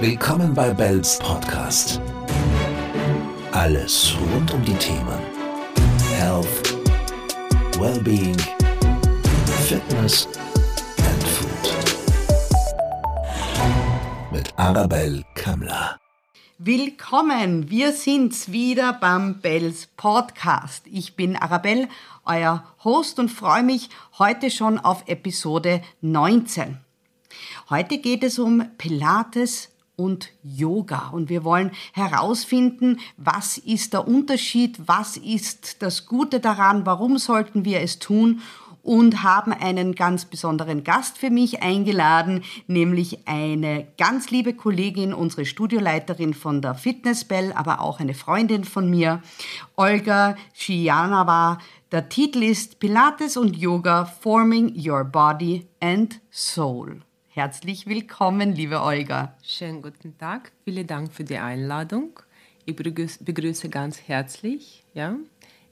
Willkommen 0.00 0.54
bei 0.54 0.72
Bells 0.72 1.18
Podcast. 1.18 2.00
Alles 3.52 4.14
rund 4.32 4.50
um 4.54 4.64
die 4.64 4.72
Themen 4.76 5.18
Health, 6.16 6.46
Wellbeing, 7.78 8.34
Fitness 9.68 10.26
and 10.96 11.22
Food. 11.22 11.74
Mit 14.32 14.58
Arabelle 14.58 15.22
Kammler. 15.34 15.98
Willkommen, 16.56 17.68
wir 17.68 17.92
sind's 17.92 18.50
wieder 18.50 18.94
beim 18.94 19.42
Bells 19.42 19.86
Podcast. 19.98 20.86
Ich 20.90 21.14
bin 21.14 21.36
Arabelle, 21.36 21.90
euer 22.24 22.64
Host 22.84 23.18
und 23.18 23.28
freue 23.28 23.64
mich 23.64 23.90
heute 24.18 24.50
schon 24.50 24.78
auf 24.78 25.06
Episode 25.08 25.82
19. 26.00 26.78
Heute 27.68 27.98
geht 27.98 28.24
es 28.24 28.38
um 28.38 28.64
Pilates 28.78 29.69
und 30.00 30.30
Yoga 30.42 31.10
und 31.10 31.28
wir 31.28 31.44
wollen 31.44 31.72
herausfinden, 31.92 32.98
was 33.18 33.58
ist 33.58 33.92
der 33.92 34.08
Unterschied, 34.08 34.78
was 34.86 35.18
ist 35.18 35.82
das 35.82 36.06
Gute 36.06 36.40
daran, 36.40 36.86
warum 36.86 37.18
sollten 37.18 37.66
wir 37.66 37.80
es 37.80 37.98
tun 37.98 38.40
und 38.82 39.22
haben 39.22 39.52
einen 39.52 39.94
ganz 39.94 40.24
besonderen 40.24 40.84
Gast 40.84 41.18
für 41.18 41.28
mich 41.28 41.62
eingeladen, 41.62 42.42
nämlich 42.66 43.28
eine 43.28 43.86
ganz 43.98 44.30
liebe 44.30 44.54
Kollegin, 44.54 45.12
unsere 45.12 45.44
Studioleiterin 45.44 46.32
von 46.32 46.62
der 46.62 46.74
Fitnessbell, 46.74 47.52
aber 47.52 47.82
auch 47.82 48.00
eine 48.00 48.14
Freundin 48.14 48.64
von 48.64 48.88
mir, 48.88 49.20
Olga 49.76 50.34
Schianava. 50.54 51.58
Der 51.92 52.08
Titel 52.08 52.42
ist 52.42 52.78
Pilates 52.78 53.36
und 53.36 53.54
Yoga 53.54 54.06
Forming 54.06 54.72
Your 54.74 55.04
Body 55.04 55.66
and 55.80 56.20
Soul. 56.30 57.02
Herzlich 57.40 57.86
willkommen, 57.86 58.52
liebe 58.52 58.82
Olga. 58.82 59.34
Schönen 59.42 59.80
guten 59.80 60.18
Tag. 60.18 60.52
Vielen 60.62 60.86
Dank 60.86 61.10
für 61.10 61.24
die 61.24 61.38
Einladung. 61.38 62.20
Ich 62.66 62.76
begrüße 62.76 63.70
ganz 63.70 64.02
herzlich. 64.06 64.84
Ja. 64.92 65.16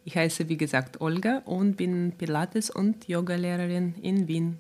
Ich 0.07 0.17
heiße, 0.17 0.49
wie 0.49 0.57
gesagt, 0.57 1.03
Olga 1.03 1.43
und 1.45 1.77
bin 1.77 2.15
Pilates- 2.17 2.71
und 2.71 3.07
Yogalehrerin 3.07 3.97
in 4.01 4.29
Wien. 4.29 4.57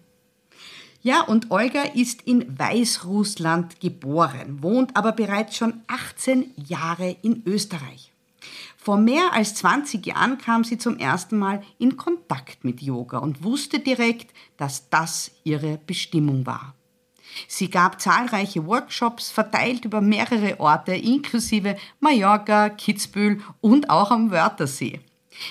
Ja, 1.00 1.22
und 1.22 1.50
Olga 1.50 1.84
ist 1.94 2.20
in 2.26 2.58
Weißrussland 2.58 3.80
geboren, 3.80 4.62
wohnt 4.62 4.94
aber 4.94 5.12
bereits 5.12 5.56
schon 5.56 5.80
18 5.86 6.50
Jahre 6.56 7.16
in 7.22 7.42
Österreich. 7.46 8.12
Vor 8.76 8.98
mehr 8.98 9.32
als 9.32 9.54
20 9.54 10.04
Jahren 10.04 10.36
kam 10.36 10.62
sie 10.62 10.76
zum 10.76 10.98
ersten 10.98 11.38
Mal 11.38 11.62
in 11.78 11.96
Kontakt 11.96 12.64
mit 12.64 12.82
Yoga 12.82 13.16
und 13.16 13.42
wusste 13.42 13.78
direkt, 13.78 14.34
dass 14.58 14.90
das 14.90 15.30
ihre 15.42 15.78
Bestimmung 15.78 16.44
war. 16.44 16.74
Sie 17.46 17.70
gab 17.70 18.00
zahlreiche 18.00 18.66
Workshops 18.66 19.30
verteilt 19.30 19.84
über 19.84 20.00
mehrere 20.00 20.58
Orte, 20.60 20.94
inklusive 20.94 21.76
Mallorca, 22.00 22.68
Kitzbühel 22.70 23.40
und 23.60 23.90
auch 23.90 24.10
am 24.10 24.30
Wörthersee. 24.30 25.00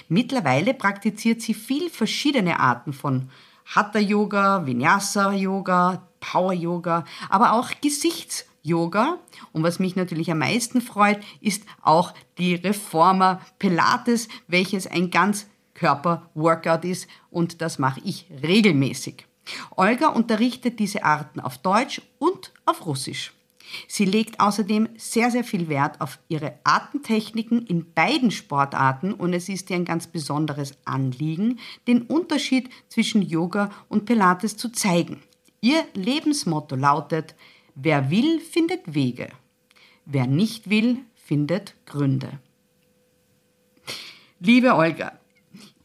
Mittlerweile 0.10 0.74
praktiziert 0.74 1.42
sie 1.42 1.54
viel 1.54 1.90
verschiedene 1.90 2.60
Arten 2.60 2.94
von 2.94 3.30
Hatha 3.66 4.00
Yoga, 4.00 4.66
Vinyasa 4.66 5.34
Yoga, 5.34 6.08
Power 6.20 6.54
Yoga, 6.54 7.06
aber 7.30 7.54
auch 7.54 7.70
Gesichts 7.82 8.46
Yoga. 8.64 9.18
Und 9.54 9.64
was 9.64 9.80
mich 9.80 9.96
natürlich 9.96 10.32
am 10.32 10.40
meisten 10.40 10.82
freut, 10.82 11.20
ist 11.42 11.64
auch 11.82 12.14
die 12.38 12.56
Reformer 12.56 13.42
Pilates, 13.60 14.28
welches 14.48 14.88
ein 14.88 15.10
ganz 15.10 15.48
Körper-Workout 15.74 16.86
ist 16.86 17.08
und 17.30 17.62
das 17.62 17.80
mache 17.80 18.02
ich 18.04 18.26
regelmäßig. 18.44 19.27
Olga 19.76 20.10
unterrichtet 20.10 20.80
diese 20.80 21.04
Arten 21.04 21.40
auf 21.40 21.58
Deutsch 21.58 22.02
und 22.20 22.54
auf 22.66 22.86
Russisch. 22.86 23.34
Sie 23.88 24.06
legt 24.06 24.40
außerdem 24.40 24.90
sehr, 24.98 25.30
sehr 25.32 25.44
viel 25.44 25.68
Wert 25.68 26.00
auf 26.00 26.20
ihre 26.30 26.54
Atemtechniken 26.64 27.66
in 27.66 27.94
beiden 27.94 28.32
Sportarten 28.32 29.14
und 29.14 29.34
es 29.34 29.50
ist 29.50 29.70
ihr 29.70 29.76
ein 29.76 29.86
ganz 29.86 30.08
besonderes 30.08 30.78
Anliegen, 30.86 31.60
den 31.88 32.04
Unterschied 32.04 32.70
zwischen 32.88 33.22
Yoga 33.22 33.70
und 33.90 34.06
Pilates 34.06 34.58
zu 34.58 34.70
zeigen. 34.70 35.22
Ihr 35.62 35.84
Lebensmotto 35.94 36.76
lautet, 36.76 37.36
wer 37.76 38.10
will, 38.10 38.40
findet 38.40 38.94
Wege. 38.94 39.30
Wer 40.06 40.28
nicht 40.28 40.70
will, 40.70 41.00
findet 41.16 41.76
Gründe. 41.86 42.40
Liebe 44.40 44.76
Olga, 44.76 45.20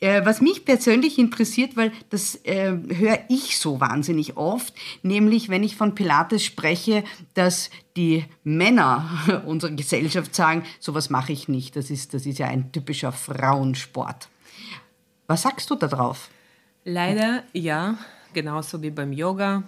äh, 0.02 0.26
was 0.26 0.40
mich 0.40 0.64
persönlich 0.64 1.18
interessiert, 1.18 1.76
weil 1.76 1.92
das 2.10 2.34
äh, 2.44 2.72
höre 2.72 3.20
ich 3.28 3.58
so 3.58 3.80
wahnsinnig 3.80 4.36
oft, 4.36 4.74
nämlich 5.02 5.48
wenn 5.48 5.62
ich 5.62 5.76
von 5.76 5.94
Pilates 5.94 6.44
spreche, 6.44 7.04
dass 7.34 7.70
die 7.96 8.24
Männer 8.42 9.42
unserer 9.46 9.70
Gesellschaft 9.70 10.34
sagen, 10.34 10.64
sowas 10.80 11.08
mache 11.08 11.32
ich 11.32 11.46
nicht, 11.46 11.76
das 11.76 11.88
ist, 11.88 12.14
das 12.14 12.26
ist 12.26 12.40
ja 12.40 12.48
ein 12.48 12.72
typischer 12.72 13.12
Frauensport. 13.12 14.28
Was 15.28 15.42
sagst 15.42 15.70
du 15.70 15.76
darauf? 15.76 16.30
Leider 16.84 17.44
ja, 17.52 17.96
genauso 18.34 18.82
wie 18.82 18.90
beim 18.90 19.12
Yoga 19.12 19.62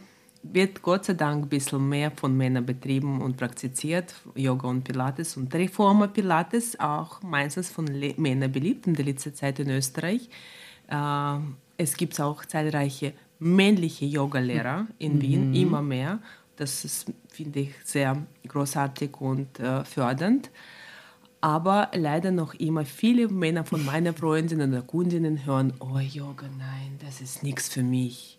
wird 0.52 0.82
Gott 0.82 1.06
sei 1.06 1.14
Dank 1.14 1.46
ein 1.46 1.48
bisschen 1.48 1.88
mehr 1.88 2.10
von 2.10 2.36
Männern 2.36 2.66
betrieben 2.66 3.22
und 3.22 3.36
praktiziert, 3.36 4.14
Yoga 4.34 4.68
und 4.68 4.84
Pilates 4.84 5.36
und 5.36 5.54
Reformer 5.54 6.08
Pilates, 6.08 6.78
auch 6.78 7.22
meistens 7.22 7.70
von 7.70 7.86
Le 7.86 8.14
Männern 8.18 8.52
beliebt 8.52 8.86
in 8.86 8.94
der 8.94 9.06
letzten 9.06 9.34
Zeit 9.34 9.58
in 9.58 9.70
Österreich. 9.70 10.28
Äh, 10.88 11.38
es 11.76 11.96
gibt 11.96 12.20
auch 12.20 12.44
zahlreiche 12.44 13.14
männliche 13.38 14.04
Yogalehrer 14.04 14.86
in 14.98 15.16
mhm. 15.16 15.22
Wien, 15.22 15.54
immer 15.54 15.82
mehr. 15.82 16.20
Das 16.56 16.84
ist, 16.84 17.12
finde 17.28 17.60
ich, 17.60 17.74
sehr 17.84 18.16
großartig 18.46 19.20
und 19.20 19.58
äh, 19.58 19.84
fördernd. 19.84 20.50
Aber 21.40 21.90
leider 21.94 22.30
noch 22.30 22.54
immer 22.54 22.84
viele 22.84 23.28
Männer 23.28 23.64
von 23.64 23.84
meinen 23.84 24.14
Freundinnen 24.14 24.72
oder 24.72 24.82
Kundinnen 24.82 25.44
hören, 25.44 25.74
oh 25.80 25.98
Yoga, 25.98 26.46
nein, 26.58 26.98
das 27.04 27.20
ist 27.20 27.42
nichts 27.42 27.68
für 27.68 27.82
mich 27.82 28.38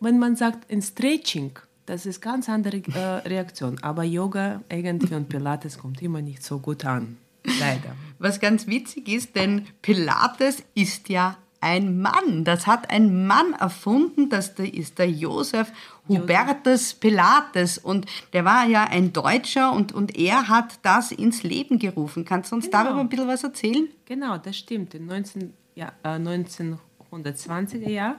wenn 0.00 0.18
man 0.18 0.36
sagt 0.36 0.70
ein 0.70 0.82
Stretching, 0.82 1.52
das 1.86 2.04
ist 2.04 2.20
ganz 2.20 2.48
andere 2.48 2.78
äh, 2.78 3.28
Reaktion. 3.28 3.78
Aber 3.82 4.02
Yoga 4.02 4.62
irgendwie 4.68 5.14
und 5.14 5.28
Pilates 5.28 5.78
kommt 5.78 6.02
immer 6.02 6.20
nicht 6.20 6.42
so 6.42 6.58
gut 6.58 6.84
an. 6.84 7.16
Leider. 7.60 7.94
Was 8.18 8.40
ganz 8.40 8.66
witzig 8.66 9.08
ist, 9.08 9.36
denn 9.36 9.66
Pilates 9.82 10.64
ist 10.74 11.08
ja 11.08 11.36
ein 11.60 12.00
Mann. 12.00 12.44
Das 12.44 12.66
hat 12.66 12.90
ein 12.90 13.26
Mann 13.26 13.52
erfunden. 13.54 14.28
Das 14.28 14.50
ist 14.50 14.98
der 14.98 15.10
Josef 15.10 15.72
Hubertus 16.08 16.94
Pilates. 16.94 17.78
Und 17.78 18.06
der 18.32 18.44
war 18.44 18.66
ja 18.66 18.84
ein 18.84 19.12
Deutscher 19.12 19.72
und, 19.72 19.92
und 19.92 20.16
er 20.16 20.48
hat 20.48 20.78
das 20.82 21.12
ins 21.12 21.42
Leben 21.42 21.78
gerufen. 21.78 22.24
Kannst 22.24 22.52
du 22.52 22.56
uns 22.56 22.66
genau. 22.66 22.84
darüber 22.84 23.00
ein 23.00 23.08
bisschen 23.08 23.28
was 23.28 23.44
erzählen? 23.44 23.88
Genau, 24.04 24.38
das 24.38 24.56
stimmt. 24.56 24.94
In 24.94 25.06
19, 25.06 25.54
ja, 25.74 25.92
äh, 26.02 26.18
1920er 26.18 27.88
Jahren 27.88 28.18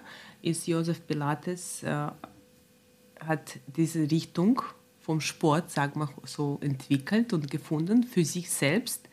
ist 0.50 0.68
Josef 0.68 1.06
Pilates, 1.06 1.84
äh, 1.84 2.08
hat 3.20 3.60
diese 3.68 4.10
Richtung 4.10 4.62
vom 5.00 5.22
Sport, 5.22 5.72
sagen 5.72 6.00
wir 6.00 6.10
so, 6.26 6.58
entwickelt 6.62 7.34
und 7.34 7.50
gefunden 7.50 8.04
für 8.04 8.26
sich 8.26 8.50
selbst 8.50 9.08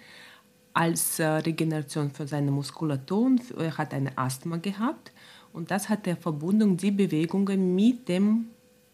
als 0.72 1.18
äh, 1.18 1.26
Regeneration 1.26 2.10
für 2.10 2.26
seine 2.26 2.50
Muskulatur. 2.50 3.36
Er 3.56 3.78
hat 3.78 3.94
eine 3.94 4.16
Asthma 4.18 4.56
gehabt 4.56 5.12
und 5.52 5.70
das 5.70 5.88
hat 5.88 6.06
er 6.06 6.16
verbunden, 6.16 6.76
die 6.76 6.90
Bewegungen 6.90 7.74
mit 7.74 8.08
dem 8.08 8.46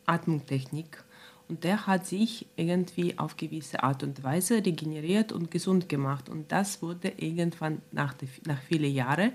Atmungstechnik. 0.07 1.03
Und 1.49 1.65
der 1.65 1.87
hat 1.87 2.07
sich 2.07 2.47
irgendwie 2.55 3.19
auf 3.19 3.37
gewisse 3.37 3.83
Art 3.83 4.05
und 4.05 4.23
Weise 4.23 4.65
regeneriert 4.65 5.33
und 5.33 5.51
gesund 5.51 5.89
gemacht. 5.89 6.29
Und 6.29 6.53
das 6.53 6.81
wurde 6.81 7.09
irgendwann 7.17 7.83
nach, 7.91 8.15
nach 8.47 8.61
vielen 8.61 8.95
Jahren 8.95 9.33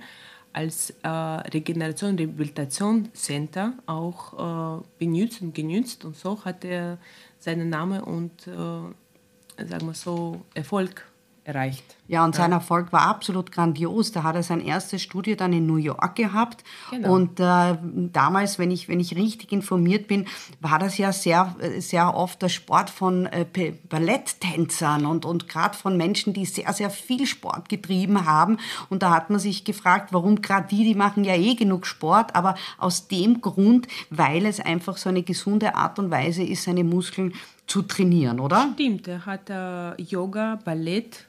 als 0.55 0.91
äh, 1.03 1.07
Regeneration, 1.09 2.15
Rehabilitation 2.15 3.09
Center 3.13 3.73
auch 3.85 4.79
äh, 4.79 4.83
benutzt 4.97 5.41
und 5.41 5.53
genützt 5.53 6.05
und 6.05 6.15
so 6.15 6.45
hat 6.45 6.63
er 6.63 6.97
seinen 7.39 7.69
Namen 7.69 7.99
und 7.99 8.47
äh, 8.47 9.65
sagen 9.67 9.87
wir 9.87 9.93
so 9.93 10.41
Erfolg 10.53 11.05
erreicht. 11.43 11.97
Ja, 12.07 12.23
und 12.23 12.35
sein 12.35 12.51
Erfolg 12.51 12.93
war 12.93 13.01
absolut 13.01 13.51
grandios. 13.51 14.11
Da 14.11 14.21
hat 14.23 14.35
er 14.35 14.43
sein 14.43 14.61
erstes 14.61 15.01
Studio 15.01 15.35
dann 15.35 15.53
in 15.53 15.65
New 15.65 15.77
York 15.77 16.15
gehabt. 16.15 16.63
Genau. 16.91 17.13
Und 17.13 17.39
äh, 17.39 17.77
damals, 17.81 18.59
wenn 18.59 18.69
ich, 18.69 18.87
wenn 18.87 18.99
ich 18.99 19.15
richtig 19.15 19.51
informiert 19.51 20.07
bin, 20.07 20.25
war 20.61 20.77
das 20.77 20.99
ja 20.99 21.11
sehr, 21.11 21.55
sehr 21.79 22.15
oft 22.15 22.41
der 22.43 22.49
Sport 22.49 22.91
von 22.91 23.25
äh, 23.25 23.45
Balletttänzern 23.89 25.07
und, 25.07 25.25
und 25.25 25.49
gerade 25.49 25.75
von 25.75 25.97
Menschen, 25.97 26.33
die 26.33 26.45
sehr, 26.45 26.71
sehr 26.73 26.91
viel 26.91 27.25
Sport 27.25 27.69
getrieben 27.69 28.25
haben. 28.25 28.57
Und 28.89 29.01
da 29.01 29.09
hat 29.11 29.31
man 29.31 29.39
sich 29.39 29.65
gefragt, 29.65 30.13
warum 30.13 30.41
gerade 30.41 30.67
die, 30.69 30.83
die 30.83 30.95
machen 30.95 31.23
ja 31.23 31.35
eh 31.35 31.55
genug 31.55 31.87
Sport, 31.87 32.35
aber 32.35 32.55
aus 32.77 33.07
dem 33.07 33.41
Grund, 33.41 33.87
weil 34.11 34.45
es 34.45 34.59
einfach 34.59 34.97
so 34.97 35.09
eine 35.09 35.23
gesunde 35.23 35.75
Art 35.75 35.97
und 35.97 36.11
Weise 36.11 36.43
ist, 36.43 36.63
seine 36.63 36.83
Muskeln 36.83 37.33
zu 37.67 37.81
trainieren, 37.81 38.39
oder? 38.39 38.69
Stimmt, 38.73 39.07
er 39.07 39.25
hat 39.25 39.49
äh, 39.49 40.01
Yoga, 40.01 40.59
Ballett, 40.63 41.25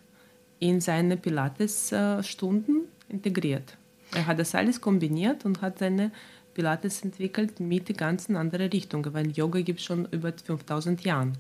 in 0.59 0.81
seine 0.81 1.17
Pilates-Stunden 1.17 2.89
integriert. 3.09 3.77
Er 4.15 4.27
hat 4.27 4.39
das 4.39 4.55
alles 4.55 4.81
kombiniert 4.81 5.45
und 5.45 5.61
hat 5.63 5.79
seine 5.79 6.11
Pilates 6.55 7.03
entwickelt 7.03 7.61
mit 7.61 7.97
ganzen 7.99 8.37
anderen 8.37 8.71
Richtungen, 8.71 9.13
weil 9.13 9.31
Yoga 9.31 9.61
gibt 9.61 9.81
es 9.81 9.85
schon 9.85 10.07
über 10.11 10.33
5000 10.33 11.03
Jahren. 11.03 11.37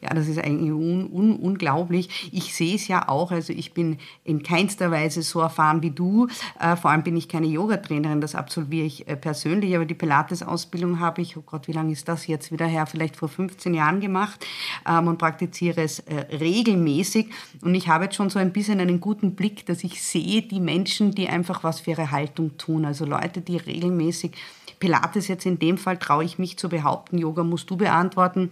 Ja, 0.00 0.10
das 0.10 0.28
ist 0.28 0.38
eigentlich 0.38 0.72
un, 0.72 1.10
un, 1.10 1.36
unglaublich. 1.36 2.30
Ich 2.32 2.54
sehe 2.54 2.74
es 2.74 2.88
ja 2.88 3.08
auch, 3.08 3.30
also 3.30 3.52
ich 3.52 3.74
bin 3.74 3.98
in 4.24 4.42
keinster 4.42 4.90
Weise 4.90 5.22
so 5.22 5.40
erfahren 5.40 5.82
wie 5.82 5.90
du. 5.90 6.28
Äh, 6.58 6.76
vor 6.76 6.90
allem 6.90 7.02
bin 7.02 7.16
ich 7.16 7.28
keine 7.28 7.46
Yogatrainerin, 7.46 8.20
das 8.20 8.34
absolviere 8.34 8.86
ich 8.86 9.08
äh, 9.08 9.16
persönlich, 9.16 9.74
aber 9.74 9.84
die 9.84 9.94
Pilates-Ausbildung 9.94 11.00
habe 11.00 11.22
ich, 11.22 11.36
oh 11.36 11.42
Gott, 11.44 11.68
wie 11.68 11.72
lange 11.72 11.92
ist 11.92 12.08
das 12.08 12.26
jetzt 12.26 12.52
wieder 12.52 12.66
her? 12.66 12.86
Vielleicht 12.86 13.16
vor 13.16 13.28
15 13.28 13.74
Jahren 13.74 14.00
gemacht 14.00 14.46
ähm, 14.88 15.08
und 15.08 15.18
praktiziere 15.18 15.82
es 15.82 16.00
äh, 16.00 16.36
regelmäßig. 16.36 17.28
Und 17.62 17.74
ich 17.74 17.88
habe 17.88 18.04
jetzt 18.04 18.16
schon 18.16 18.30
so 18.30 18.38
ein 18.38 18.52
bisschen 18.52 18.80
einen 18.80 19.00
guten 19.00 19.34
Blick, 19.34 19.66
dass 19.66 19.84
ich 19.84 20.02
sehe 20.02 20.42
die 20.42 20.60
Menschen, 20.60 21.12
die 21.12 21.28
einfach 21.28 21.64
was 21.64 21.80
für 21.80 21.90
ihre 21.90 22.10
Haltung 22.10 22.56
tun. 22.56 22.84
Also 22.84 23.04
Leute, 23.04 23.40
die 23.40 23.56
regelmäßig 23.56 24.32
Pilates 24.80 25.28
jetzt 25.28 25.46
in 25.46 25.58
dem 25.58 25.78
Fall 25.78 25.98
traue 25.98 26.24
ich 26.24 26.38
mich 26.38 26.56
zu 26.56 26.68
behaupten, 26.68 27.18
Yoga 27.18 27.44
musst 27.44 27.70
du 27.70 27.76
beantworten, 27.76 28.50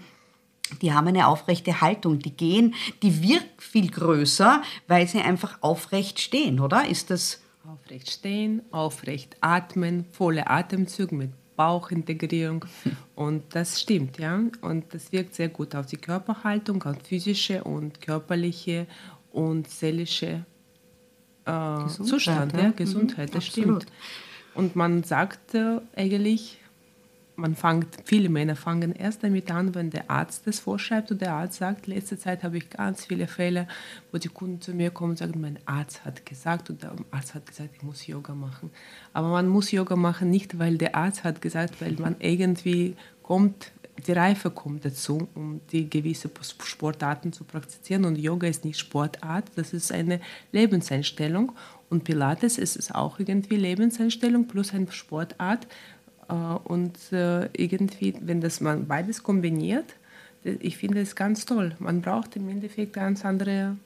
die 0.83 0.93
haben 0.93 1.09
eine 1.09 1.27
aufrechte 1.27 1.81
Haltung, 1.81 2.19
die 2.19 2.37
gehen, 2.37 2.75
die 3.03 3.23
wirkt 3.23 3.63
viel 3.63 3.91
größer, 3.91 4.63
weil 4.87 5.07
sie 5.09 5.21
einfach 5.21 5.59
aufrecht 5.61 6.21
stehen, 6.21 6.61
oder? 6.61 6.87
Ist 6.87 7.11
das 7.11 7.41
aufrecht 7.67 8.11
stehen, 8.11 8.63
aufrecht 8.71 9.37
atmen, 9.41 10.05
volle 10.13 10.49
Atemzüge 10.49 11.15
mit 11.15 11.31
Bauchintegrierung 11.57 12.65
und 13.15 13.43
das 13.51 13.81
stimmt, 13.81 14.19
ja, 14.19 14.41
und 14.61 14.95
das 14.95 15.13
wirkt 15.13 15.35
sehr 15.35 15.49
gut 15.49 15.75
auf 15.75 15.87
die 15.87 15.97
Körperhaltung, 15.97 16.83
auf 16.85 16.97
physische 17.03 17.65
und 17.65 18.01
körperliche 18.01 18.87
und 19.33 19.69
seelische 19.69 20.45
äh, 21.45 21.87
Zustand, 21.89 22.53
ja, 22.55 22.71
Gesundheit, 22.71 23.31
mhm, 23.31 23.35
das 23.35 23.49
absolut. 23.49 23.83
stimmt. 23.83 23.93
Und 24.55 24.77
man 24.77 25.03
sagt 25.03 25.55
äh, 25.55 25.81
eigentlich, 25.97 26.59
man 27.39 27.55
fängt, 27.55 27.87
viele 28.05 28.29
Männer 28.29 28.57
fangen 28.57 28.93
erst 28.93 29.23
damit 29.23 29.51
an, 29.51 29.75
wenn 29.75 29.91
der 29.91 30.11
Arzt 30.11 30.47
das 30.47 30.59
vorschreibt 30.59 31.11
und 31.13 31.21
der 31.21 31.35
Arzt 31.35 31.59
sagt, 31.59 31.87
letzte 31.87 32.19
Zeit 32.19 32.43
habe 32.43 32.59
ich 32.59 32.69
ganz 32.69 33.07
viele 33.07 33.29
Fälle, 33.29 33.69
wo 34.11 34.19
die 34.19 34.29
Kunden 34.29 34.61
zu 34.61 34.73
mir 34.75 34.91
kommen 34.91 35.11
und 35.11 35.19
sagen, 35.19 35.41
mein 35.41 35.59
Arzt 35.65 36.05
hat 36.05 36.27
gesagt 36.27 36.69
und 36.69 36.83
der 36.83 36.93
Arzt 37.13 37.35
hat 37.35 37.47
gesagt, 37.47 37.71
ich 37.77 37.83
muss 37.83 38.07
Yoga 38.07 38.35
machen. 38.35 38.71
Aber 39.13 39.29
man 39.29 39.49
muss 39.49 39.71
Yoga 39.71 39.95
machen 39.95 40.31
nicht, 40.31 40.59
weil 40.59 40.79
der 40.79 40.97
Arzt 40.97 41.23
hat 41.23 41.41
gesagt, 41.41 41.81
weil 41.81 41.93
man 41.93 42.17
irgendwie 42.19 42.97
kommt, 43.23 43.71
die 44.07 44.13
Reife 44.13 44.51
kommt 44.51 44.85
dazu, 44.85 45.29
um 45.35 45.61
die 45.71 45.89
gewisse 45.89 46.31
Sportarten 46.63 47.33
zu 47.33 47.45
praktizieren. 47.45 48.05
Und 48.05 48.19
Yoga 48.19 48.49
ist 48.49 48.65
nicht 48.65 48.79
Sportart, 48.79 49.45
das 49.57 49.73
ist 49.73 49.93
eine 49.93 50.21
Lebenseinstellung. 50.53 51.53
Und 51.91 52.05
Pilates 52.05 52.59
ist 52.59 52.77
es 52.77 52.93
auch 52.93 53.19
irgendwie 53.19 53.57
Lebenseinstellung 53.57 54.47
plus 54.47 54.75
eine 54.75 54.91
Sportart. 54.93 55.67
Äh, 56.29 56.33
und 56.33 56.97
äh, 57.13 57.49
irgendwie, 57.57 58.15
wenn 58.21 58.41
das 58.41 58.61
man 58.61 58.87
beides 58.87 59.23
kombiniert, 59.23 59.95
ich 60.45 60.79
finde 60.79 61.01
es 61.01 61.17
ganz 61.17 61.45
toll. 61.45 61.75
Man 61.79 62.01
braucht 62.01 62.37
im 62.37 62.49
Endeffekt 62.49 62.93
ganz 62.93 63.25
andere 63.25 63.77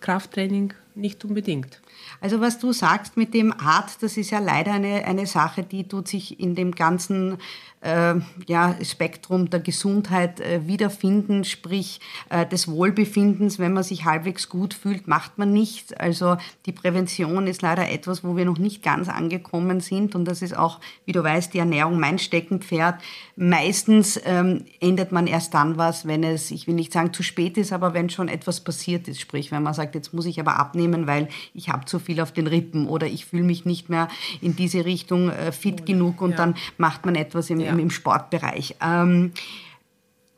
Krafttraining 0.00 0.72
nicht 0.94 1.24
unbedingt. 1.24 1.80
Also 2.20 2.40
was 2.40 2.58
du 2.58 2.72
sagst 2.72 3.16
mit 3.16 3.34
dem 3.34 3.52
Art, 3.52 4.02
das 4.02 4.16
ist 4.16 4.30
ja 4.30 4.38
leider 4.38 4.72
eine, 4.72 5.04
eine 5.04 5.26
Sache, 5.26 5.62
die 5.62 5.88
tut 5.88 6.08
sich 6.08 6.40
in 6.40 6.54
dem 6.54 6.74
ganzen 6.74 7.38
äh, 7.80 8.14
ja, 8.46 8.76
Spektrum 8.82 9.48
der 9.48 9.60
Gesundheit 9.60 10.40
äh, 10.40 10.66
wiederfinden, 10.66 11.44
sprich 11.44 12.00
äh, 12.28 12.46
des 12.46 12.68
Wohlbefindens. 12.68 13.58
Wenn 13.58 13.72
man 13.72 13.82
sich 13.82 14.04
halbwegs 14.04 14.48
gut 14.48 14.74
fühlt, 14.74 15.08
macht 15.08 15.38
man 15.38 15.52
nichts. 15.52 15.92
Also 15.94 16.36
die 16.66 16.72
Prävention 16.72 17.46
ist 17.46 17.62
leider 17.62 17.90
etwas, 17.90 18.22
wo 18.22 18.36
wir 18.36 18.44
noch 18.44 18.58
nicht 18.58 18.82
ganz 18.82 19.08
angekommen 19.08 19.80
sind. 19.80 20.14
Und 20.14 20.26
das 20.26 20.42
ist 20.42 20.56
auch, 20.56 20.80
wie 21.06 21.12
du 21.12 21.24
weißt, 21.24 21.54
die 21.54 21.58
Ernährung 21.58 21.98
mein 21.98 22.18
Steckenpferd. 22.18 23.00
Meistens 23.36 24.20
ähm, 24.24 24.66
ändert 24.80 25.12
man 25.12 25.26
erst 25.26 25.54
dann 25.54 25.78
was, 25.78 26.06
wenn 26.06 26.22
es, 26.22 26.50
ich 26.50 26.66
will 26.66 26.74
nicht 26.74 26.92
sagen 26.92 27.14
zu 27.14 27.22
spät 27.22 27.56
ist, 27.56 27.72
aber 27.72 27.94
wenn 27.94 28.10
schon 28.10 28.28
etwas 28.28 28.60
passiert 28.60 29.08
ist. 29.08 29.20
Sprich, 29.20 29.50
wenn 29.52 29.62
man 29.62 29.72
sagt, 29.72 29.94
jetzt 29.94 30.12
muss 30.12 30.26
ich 30.26 30.38
aber 30.38 30.58
abnehmen, 30.58 30.79
weil 31.06 31.28
ich 31.54 31.68
habe 31.68 31.84
zu 31.84 31.98
viel 31.98 32.20
auf 32.20 32.32
den 32.32 32.46
Rippen 32.46 32.86
oder 32.86 33.06
ich 33.06 33.26
fühle 33.26 33.44
mich 33.44 33.64
nicht 33.64 33.88
mehr 33.88 34.08
in 34.40 34.56
diese 34.56 34.84
Richtung 34.84 35.30
äh, 35.30 35.52
fit 35.52 35.86
genug 35.86 36.20
und 36.22 36.32
ja. 36.32 36.36
dann 36.36 36.54
macht 36.78 37.06
man 37.06 37.14
etwas 37.14 37.50
im, 37.50 37.60
ja. 37.60 37.70
im, 37.70 37.78
im 37.78 37.90
Sportbereich. 37.90 38.76
Ähm, 38.82 39.32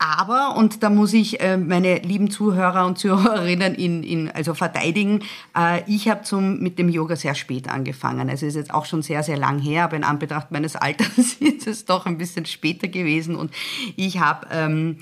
aber, 0.05 0.57
und 0.57 0.83
da 0.83 0.89
muss 0.89 1.13
ich 1.13 1.39
äh, 1.39 1.55
meine 1.55 1.99
lieben 1.99 2.29
Zuhörer 2.29 2.85
und 2.85 2.97
Zuhörerinnen 2.97 3.73
in, 3.73 4.03
in, 4.03 4.29
also 4.29 4.53
verteidigen, 4.53 5.21
äh, 5.57 5.81
ich 5.87 6.09
habe 6.09 6.41
mit 6.41 6.77
dem 6.77 6.89
Yoga 6.89 7.15
sehr 7.15 7.35
spät 7.35 7.69
angefangen. 7.69 8.29
Also 8.29 8.45
ist 8.45 8.55
jetzt 8.55 8.73
auch 8.73 8.83
schon 8.83 9.01
sehr, 9.01 9.23
sehr 9.23 9.37
lang 9.37 9.59
her, 9.59 9.85
aber 9.85 9.95
in 9.95 10.03
Anbetracht 10.03 10.51
meines 10.51 10.75
Alters 10.75 11.33
ist 11.39 11.67
es 11.67 11.85
doch 11.85 12.05
ein 12.05 12.17
bisschen 12.17 12.45
später 12.45 12.89
gewesen. 12.89 13.37
Und 13.37 13.51
ich 13.95 14.19
habe 14.19 14.45
ähm, 14.51 14.97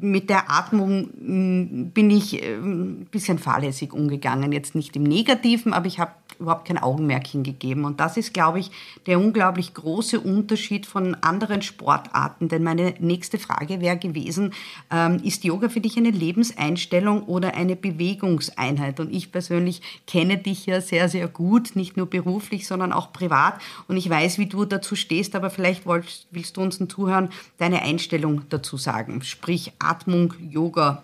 mit 0.00 0.30
der 0.30 0.50
Atmung 0.50 1.08
mm, 1.18 1.90
bin 1.92 2.10
ich 2.10 2.42
ein 2.42 2.48
ähm, 2.48 3.06
bisschen 3.10 3.38
fahrlässig 3.38 3.92
umgegangen. 3.92 4.52
Jetzt 4.52 4.74
nicht 4.74 4.96
im 4.96 5.02
Negativen, 5.02 5.72
aber 5.72 5.86
ich 5.86 5.98
habe 5.98 6.12
überhaupt 6.40 6.66
kein 6.66 6.78
Augenmerk 6.78 7.26
hingegeben. 7.26 7.84
Und 7.84 8.00
das 8.00 8.16
ist, 8.16 8.34
glaube 8.34 8.60
ich, 8.60 8.70
der 9.06 9.18
unglaublich 9.18 9.74
große 9.74 10.20
Unterschied 10.20 10.86
von 10.86 11.14
anderen 11.16 11.62
Sportarten. 11.62 12.48
Denn 12.48 12.62
meine 12.62 12.94
nächste 12.98 13.38
Frage 13.38 13.80
wäre 13.80 13.96
gewesen, 13.96 14.52
ähm, 14.90 15.20
ist 15.22 15.44
Yoga 15.44 15.68
für 15.68 15.80
dich 15.80 15.96
eine 15.96 16.10
Lebenseinstellung 16.10 17.24
oder 17.24 17.54
eine 17.54 17.76
Bewegungseinheit? 17.76 19.00
Und 19.00 19.12
ich 19.12 19.32
persönlich 19.32 19.82
kenne 20.06 20.38
dich 20.38 20.66
ja 20.66 20.80
sehr, 20.80 21.08
sehr 21.08 21.28
gut, 21.28 21.76
nicht 21.76 21.96
nur 21.96 22.06
beruflich, 22.06 22.66
sondern 22.66 22.92
auch 22.92 23.12
privat. 23.12 23.60
Und 23.88 23.96
ich 23.96 24.08
weiß, 24.08 24.38
wie 24.38 24.46
du 24.46 24.64
dazu 24.64 24.96
stehst, 24.96 25.34
aber 25.34 25.50
vielleicht 25.50 25.86
willst, 25.86 26.26
willst 26.30 26.56
du 26.56 26.62
uns 26.62 26.78
den 26.78 26.88
Zuhörern 26.88 27.30
deine 27.58 27.82
Einstellung 27.82 28.42
dazu 28.48 28.76
sagen. 28.76 29.22
Sprich 29.22 29.72
Atmung, 29.78 30.34
Yoga, 30.40 31.02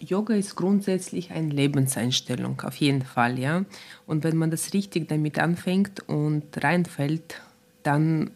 Yoga 0.00 0.34
ist 0.34 0.54
grundsätzlich 0.56 1.30
eine 1.30 1.48
Lebenseinstellung, 1.48 2.60
auf 2.62 2.76
jeden 2.76 3.02
Fall, 3.02 3.38
ja. 3.38 3.64
Und 4.06 4.24
wenn 4.24 4.36
man 4.36 4.50
das 4.50 4.72
richtig 4.72 5.08
damit 5.08 5.38
anfängt 5.38 6.08
und 6.08 6.44
reinfällt, 6.62 7.40
dann 7.82 8.30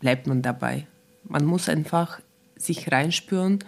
bleibt 0.00 0.26
man 0.26 0.42
dabei. 0.42 0.86
Man 1.24 1.44
muss 1.44 1.68
einfach 1.68 2.20
sich 2.56 2.92
reinspüren 2.92 3.60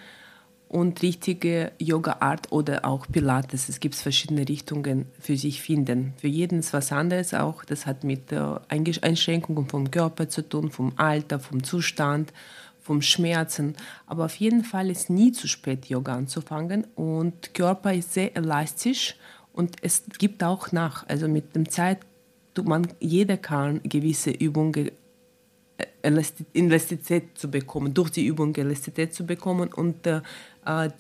und 0.69 1.01
richtige 1.01 1.73
Yoga-Art 1.79 2.51
oder 2.51 2.85
auch 2.85 3.07
Pilates, 3.11 3.69
es 3.69 3.79
gibt 3.79 3.95
verschiedene 3.95 4.49
Richtungen 4.49 5.07
für 5.19 5.37
sich 5.37 5.63
finden. 5.63 6.13
Für 6.17 6.27
jeden 6.27 6.59
ist 6.59 6.73
was 6.73 6.93
anderes 6.93 7.35
auch. 7.35 7.65
Das 7.65 7.87
hat 7.87 8.05
mit 8.05 8.35
Einschränkungen 8.69 9.69
vom 9.69 9.91
Körper 9.91 10.29
zu 10.29 10.47
tun, 10.47 10.71
vom 10.71 10.93
Alter, 10.97 11.39
vom 11.39 11.63
Zustand 11.63 12.33
vom 12.87 13.03
Schmerzen. 13.03 13.75
Aber 14.07 14.27
auf 14.27 14.37
jeden 14.37 14.63
Fall 14.63 14.91
ist 14.91 15.11
nie 15.11 15.33
zu 15.33 15.49
spät, 15.49 15.87
Yoga 15.87 16.15
anzufangen. 16.15 16.87
Und 16.95 17.53
Körper 17.53 17.93
ist 17.93 18.15
sehr 18.15 18.37
elastisch 18.37 19.17
und 19.53 19.77
es 19.83 20.05
gibt 20.19 20.43
auch 20.45 20.73
nach. 20.73 21.07
Also 21.09 21.27
mit 21.29 21.55
dem 21.57 21.69
Zeit, 21.69 21.99
man, 22.65 22.87
jeder 23.01 23.37
kann 23.37 23.81
gewisse 23.83 24.31
Übungen 24.31 24.91
äh, 25.79 25.87
Elastizität 26.55 27.37
zu 27.37 27.51
bekommen, 27.51 27.93
durch 27.93 28.11
die 28.11 28.27
Übung 28.27 28.55
Elastizität 28.55 29.13
zu 29.13 29.27
bekommen 29.27 29.73
und 29.73 30.07
äh, 30.07 30.21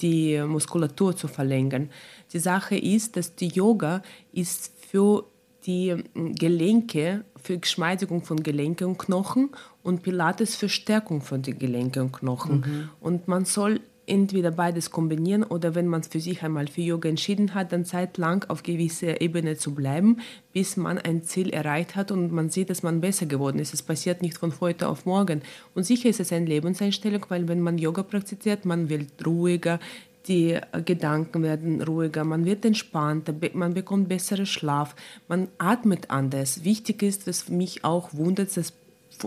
die 0.01 0.43
Muskulatur 0.43 1.17
zu 1.17 1.29
verlängern. 1.29 1.91
Die 2.33 2.41
Sache 2.41 2.77
ist, 2.77 3.17
dass 3.17 3.37
die 3.37 3.49
Yoga 3.49 4.03
ist 4.33 4.73
für 4.91 5.25
die 5.67 5.95
hm, 6.15 6.35
Gelenke, 6.35 7.25
für 7.43 7.59
Geschmeidigung 7.59 8.23
von 8.23 8.43
Gelenken 8.43 8.89
und 8.89 8.99
Knochen 8.99 9.51
und 9.83 10.03
Pilates 10.03 10.57
für 10.57 10.69
Stärkung 10.69 11.21
von 11.21 11.43
den 11.43 11.59
Gelenken 11.59 12.03
und 12.03 12.13
Knochen. 12.13 12.57
Mhm. 12.59 12.89
Und 13.01 13.29
man 13.29 13.45
soll 13.45 13.81
entweder 14.07 14.51
beides 14.51 14.91
kombinieren 14.91 15.43
oder 15.43 15.75
wenn 15.75 15.89
man 15.89 16.03
für 16.03 16.21
sich 16.21 16.43
einmal 16.43 16.69
für 16.69 16.81
Yoga 16.81 17.09
entschieden 17.09 17.55
hat, 17.55 17.73
dann 17.73 17.85
zeitlang 17.85 18.45
auf 18.49 18.63
gewisser 18.63 19.21
Ebene 19.21 19.57
zu 19.57 19.75
bleiben, 19.75 20.21
bis 20.53 20.77
man 20.77 20.99
ein 20.99 21.23
Ziel 21.23 21.51
erreicht 21.51 21.97
hat 21.97 22.11
und 22.11 22.33
man 22.33 22.51
sieht, 22.51 22.71
dass 22.71 22.83
man 22.83 23.01
besser 23.01 23.27
geworden 23.27 23.59
ist. 23.59 23.75
Es 23.75 23.83
passiert 23.83 24.23
nicht 24.23 24.39
von 24.39 24.53
heute 24.61 24.89
auf 24.89 25.07
morgen. 25.07 25.43
Und 25.75 25.85
sicher 25.85 26.09
ist 26.09 26.21
es 26.21 26.33
eine 26.33 26.47
Lebenseinstellung, 26.47 27.27
weil 27.29 27.49
wenn 27.49 27.61
man 27.61 27.79
Yoga 27.79 28.03
praktiziert, 28.03 28.65
man 28.65 28.89
wird 28.89 29.27
ruhiger, 29.27 29.81
die 30.29 30.59
Gedanken 30.85 31.43
werden 31.43 31.83
ruhiger, 31.83 32.25
man 32.25 32.45
wird 32.45 32.65
entspannter, 32.65 33.35
man 33.53 33.75
bekommt 33.75 34.09
besseren 34.09 34.47
Schlaf, 34.47 34.95
man 35.29 35.49
atmet 35.59 36.11
anders. 36.11 36.65
Wichtig 36.65 37.03
ist, 37.03 37.27
was 37.27 37.49
mich 37.49 37.85
auch 37.85 38.13
wundert, 38.15 38.57
dass 38.57 38.73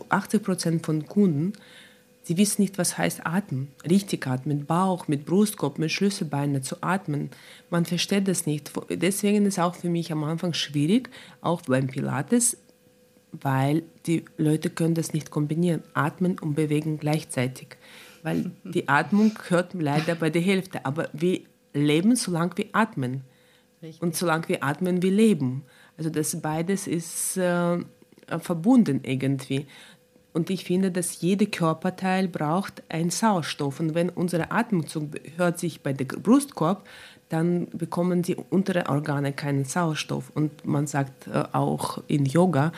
80 0.10 0.44
Prozent 0.44 0.86
von 0.86 1.06
Kunden, 1.08 1.54
sie 2.24 2.38
wissen 2.38 2.62
nicht, 2.62 2.78
was 2.78 2.98
heißt 2.98 3.26
atmen. 3.26 3.70
Richtig 3.90 4.28
atmen, 4.28 4.66
Bauch, 4.66 5.08
mit 5.08 5.26
Brustkorb, 5.26 5.80
mit 5.80 5.92
Schlüsselbeinen 5.92 6.64
zu 6.64 6.78
atmen. 6.82 7.30
Man 7.70 7.86
versteht 7.86 8.28
das 8.28 8.46
nicht. 8.46 8.72
Deswegen 8.90 9.46
ist 9.46 9.54
es 9.54 9.60
auch 9.60 9.76
für 9.76 9.90
mich 9.90 10.12
am 10.12 10.24
Anfang 10.24 10.54
schwierig, 10.54 11.10
auch 11.42 11.62
beim 11.64 11.88
Pilates, 11.88 12.58
weil 13.32 13.84
die 14.06 14.26
Leute 14.38 14.70
können 14.70 14.96
das 14.96 15.14
nicht 15.14 15.32
kombinieren, 15.32 15.84
atmen 15.94 16.38
und 16.40 16.56
bewegen 16.56 17.00
gleichzeitig 17.00 17.78
weil 18.24 18.52
die 18.64 18.88
Atmung 18.88 19.38
hört 19.48 19.74
leider 19.74 20.16
bei 20.16 20.30
der 20.30 20.42
Hälfte. 20.42 20.86
Aber 20.86 21.10
wir 21.14 21.42
leben, 21.74 22.16
solange 22.16 22.58
wir 22.58 22.68
atmen. 22.74 23.22
Richtig. 23.82 24.02
Und 24.02 24.16
solange 24.16 24.50
wir 24.50 24.64
atmen, 24.64 25.02
wir 25.02 25.12
leben. 25.12 25.64
Also 25.98 26.10
das 26.10 26.40
beides 26.42 26.88
ist 26.88 27.38
äh, 27.38 27.78
verbunden 28.40 29.02
irgendwie. 29.04 29.68
und 30.34 30.50
ich 30.50 30.64
finde, 30.64 30.92
dass 30.92 31.22
jeder 31.22 31.48
Körperteil 31.48 32.28
braucht 32.28 32.84
einen 32.90 33.10
Sauerstoff. 33.10 33.80
Und 33.80 33.96
wenn 33.96 34.10
unser 34.10 34.52
Atemzug 34.52 35.16
hört 35.38 35.60
sich 35.60 35.82
bei 35.82 35.94
der 35.94 36.06
Brustkorb, 36.06 36.88
dann 37.30 37.68
bekommen 37.70 38.22
die 38.22 38.36
unteren 38.36 38.88
Organe 38.88 39.34
keinen 39.34 39.66
Sauerstoff. 39.66 40.32
Und 40.34 40.66
man 40.66 40.88
sagt 40.88 41.28
äh, 41.28 41.44
auch 41.52 42.04
in 42.08 42.26
Yoga, 42.26 42.72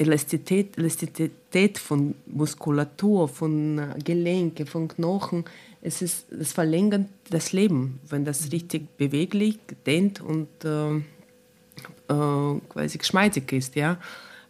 Elastizität, 0.00 0.78
Elastizität 0.78 1.78
von 1.78 2.14
Muskulatur, 2.26 3.28
von 3.28 3.78
äh, 3.78 3.94
Gelenke, 4.02 4.64
von 4.64 4.88
Knochen, 4.88 5.44
es, 5.82 6.00
ist, 6.00 6.32
es 6.32 6.52
verlängert 6.52 7.06
das 7.28 7.52
Leben, 7.52 8.00
wenn 8.08 8.24
das 8.24 8.50
richtig 8.50 8.96
beweglich, 8.96 9.58
dehnt 9.86 10.20
und 10.20 10.48
äh, 10.64 10.96
äh, 10.96 12.60
quasi 12.68 12.98
geschmeidig 12.98 13.52
ist. 13.52 13.76
Ja? 13.76 13.98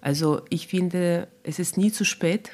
Also 0.00 0.42
ich 0.50 0.68
finde, 0.68 1.26
es 1.42 1.58
ist 1.58 1.76
nie 1.76 1.90
zu 1.90 2.04
spät. 2.04 2.52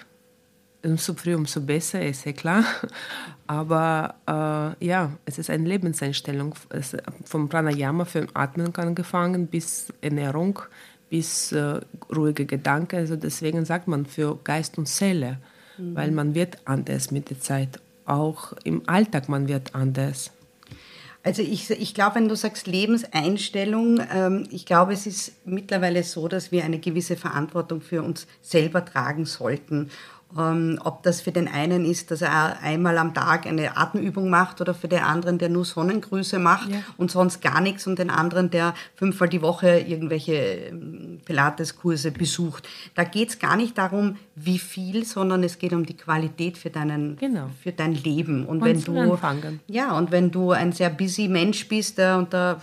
Umso 0.82 1.14
früher, 1.14 1.36
umso 1.36 1.60
besser, 1.60 2.00
ist 2.04 2.24
ja 2.24 2.32
klar. 2.32 2.64
Aber 3.46 4.14
äh, 4.26 4.86
ja, 4.86 5.12
es 5.24 5.38
ist 5.38 5.50
eine 5.50 5.68
Lebenseinstellung. 5.68 6.54
Es, 6.70 6.96
vom 7.24 7.48
Pranayama 7.48 8.04
für 8.04 8.26
Atmen 8.34 8.74
angefangen 8.74 9.48
bis 9.48 9.92
Ernährung, 10.00 10.60
bis 11.08 11.52
äh, 11.52 11.80
ruhige 12.14 12.46
Gedanken. 12.46 12.96
Also 12.96 13.16
deswegen 13.16 13.64
sagt 13.64 13.88
man 13.88 14.06
für 14.06 14.38
Geist 14.42 14.78
und 14.78 14.88
Seele, 14.88 15.38
mhm. 15.78 15.94
weil 15.94 16.10
man 16.10 16.34
wird 16.34 16.58
anders 16.64 17.10
mit 17.10 17.30
der 17.30 17.40
Zeit. 17.40 17.80
Auch 18.04 18.52
im 18.64 18.88
Alltag 18.88 19.28
man 19.28 19.48
wird 19.48 19.74
anders. 19.74 20.30
Also 21.26 21.42
ich, 21.42 21.68
ich 21.70 21.92
glaube, 21.92 22.16
wenn 22.16 22.28
du 22.28 22.36
sagst 22.36 22.68
Lebenseinstellung, 22.68 24.00
ähm, 24.14 24.46
ich 24.52 24.64
glaube, 24.64 24.92
es 24.92 25.08
ist 25.08 25.32
mittlerweile 25.44 26.04
so, 26.04 26.28
dass 26.28 26.52
wir 26.52 26.64
eine 26.64 26.78
gewisse 26.78 27.16
Verantwortung 27.16 27.80
für 27.80 28.04
uns 28.04 28.28
selber 28.42 28.84
tragen 28.84 29.24
sollten. 29.24 29.90
Ähm, 30.38 30.78
ob 30.84 31.02
das 31.02 31.20
für 31.20 31.32
den 31.32 31.48
einen 31.48 31.84
ist, 31.84 32.10
dass 32.10 32.22
er 32.22 32.60
einmal 32.62 32.98
am 32.98 33.14
Tag 33.14 33.46
eine 33.46 33.76
Atemübung 33.76 34.28
macht 34.28 34.60
oder 34.60 34.74
für 34.74 34.88
den 34.88 35.00
anderen, 35.00 35.38
der 35.38 35.48
nur 35.48 35.64
Sonnengrüße 35.64 36.38
macht 36.38 36.70
ja. 36.70 36.78
und 36.96 37.10
sonst 37.10 37.40
gar 37.40 37.60
nichts 37.60 37.86
und 37.86 37.98
den 37.98 38.10
anderen, 38.10 38.50
der 38.50 38.74
fünfmal 38.94 39.28
die 39.28 39.42
Woche 39.42 39.78
irgendwelche 39.78 40.34
ähm, 40.34 41.20
Pilates-Kurse 41.24 42.10
besucht. 42.10 42.68
Da 42.94 43.04
geht 43.04 43.30
es 43.30 43.38
gar 43.38 43.56
nicht 43.56 43.78
darum, 43.78 44.16
wie 44.34 44.58
viel, 44.58 45.04
sondern 45.04 45.42
es 45.42 45.58
geht 45.58 45.72
um 45.72 45.86
die 45.86 45.96
Qualität 45.96 46.58
für, 46.58 46.70
deinen, 46.70 47.16
genau. 47.16 47.48
für 47.62 47.72
dein 47.72 47.94
Leben. 47.94 48.44
Und, 48.44 48.62
und 48.62 48.64
wenn 48.64 48.82
du 48.82 48.98
anfangen. 48.98 49.60
ja 49.66 49.96
und 49.96 50.10
wenn 50.10 50.30
du 50.30 50.50
ein 50.50 50.72
sehr 50.72 50.90
busy 50.90 51.28
Mensch 51.28 51.68
bist, 51.68 51.98
äh, 51.98 52.12
und 52.12 52.32
da, 52.32 52.60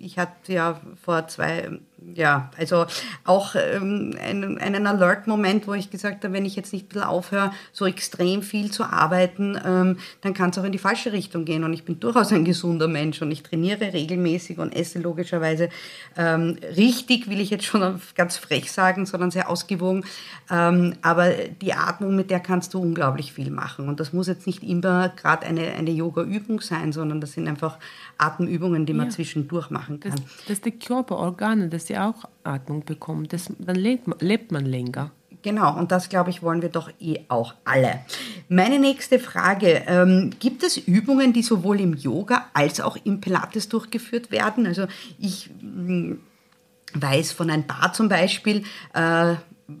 ich 0.00 0.18
hatte 0.18 0.52
ja 0.52 0.80
vor 1.02 1.28
zwei 1.28 1.78
ja, 2.14 2.50
also 2.58 2.86
auch 3.24 3.54
ähm, 3.54 4.14
einen, 4.22 4.58
einen 4.58 4.86
Alert-Moment, 4.86 5.66
wo 5.66 5.72
ich 5.72 5.90
gesagt 5.90 6.24
habe, 6.24 6.34
wenn 6.34 6.44
ich 6.44 6.54
jetzt 6.54 6.72
nicht 6.72 6.86
ein 6.86 6.88
bisschen 6.88 7.02
aufhöre, 7.04 7.52
so 7.72 7.86
extrem 7.86 8.42
viel 8.42 8.70
zu 8.70 8.84
arbeiten, 8.84 9.58
ähm, 9.64 9.98
dann 10.20 10.34
kann 10.34 10.50
es 10.50 10.58
auch 10.58 10.64
in 10.64 10.72
die 10.72 10.78
falsche 10.78 11.12
Richtung 11.12 11.46
gehen. 11.46 11.64
Und 11.64 11.72
ich 11.72 11.84
bin 11.84 11.98
durchaus 11.98 12.32
ein 12.32 12.44
gesunder 12.44 12.86
Mensch 12.86 13.22
und 13.22 13.30
ich 13.30 13.42
trainiere 13.42 13.94
regelmäßig 13.94 14.58
und 14.58 14.76
esse 14.76 14.98
logischerweise 14.98 15.70
ähm, 16.16 16.58
richtig, 16.76 17.30
will 17.30 17.40
ich 17.40 17.50
jetzt 17.50 17.64
schon 17.64 18.00
ganz 18.14 18.36
frech 18.36 18.70
sagen, 18.70 19.06
sondern 19.06 19.30
sehr 19.30 19.48
ausgewogen. 19.48 20.04
Ähm, 20.50 20.94
aber 21.00 21.30
die 21.30 21.72
Atmung, 21.72 22.14
mit 22.14 22.30
der 22.30 22.40
kannst 22.40 22.74
du 22.74 22.80
unglaublich 22.80 23.32
viel 23.32 23.50
machen. 23.50 23.88
Und 23.88 24.00
das 24.00 24.12
muss 24.12 24.26
jetzt 24.26 24.46
nicht 24.46 24.62
immer 24.62 25.08
gerade 25.08 25.46
eine, 25.46 25.72
eine 25.72 25.90
Yoga-Übung 25.90 26.60
sein, 26.60 26.92
sondern 26.92 27.22
das 27.22 27.32
sind 27.32 27.48
einfach 27.48 27.78
Atemübungen, 28.18 28.86
die 28.86 28.92
man 28.92 29.06
ja. 29.06 29.10
zwischendurch 29.10 29.70
machen 29.70 30.00
kann. 30.00 30.12
Dass, 30.12 30.46
dass 30.46 30.60
die 30.60 30.72
Körperorgane, 30.72 31.68
dass 31.68 31.86
sie 31.86 31.98
auch 31.98 32.24
Atmung 32.44 32.84
bekommen, 32.84 33.28
das, 33.28 33.52
dann 33.58 33.76
lebt 33.76 34.06
man, 34.06 34.18
lebt 34.20 34.52
man 34.52 34.64
länger. 34.64 35.10
Genau, 35.42 35.78
und 35.78 35.92
das, 35.92 36.08
glaube 36.08 36.30
ich, 36.30 36.42
wollen 36.42 36.60
wir 36.60 36.70
doch 36.70 36.90
eh 36.98 37.20
auch 37.28 37.54
alle. 37.64 38.00
Meine 38.48 38.78
nächste 38.80 39.18
Frage, 39.18 39.84
ähm, 39.86 40.30
gibt 40.40 40.64
es 40.64 40.76
Übungen, 40.76 41.32
die 41.32 41.42
sowohl 41.42 41.80
im 41.80 41.94
Yoga 41.94 42.46
als 42.52 42.80
auch 42.80 42.96
im 43.04 43.20
Pilates 43.20 43.68
durchgeführt 43.68 44.32
werden? 44.32 44.66
Also 44.66 44.86
ich 45.20 45.50
mh, 45.60 45.88
hm, 45.88 46.20
weiß 46.94 47.32
von 47.32 47.50
ein 47.50 47.66
paar 47.66 47.92
zum 47.92 48.08
Beispiel, 48.08 48.64
äh, 48.94 49.34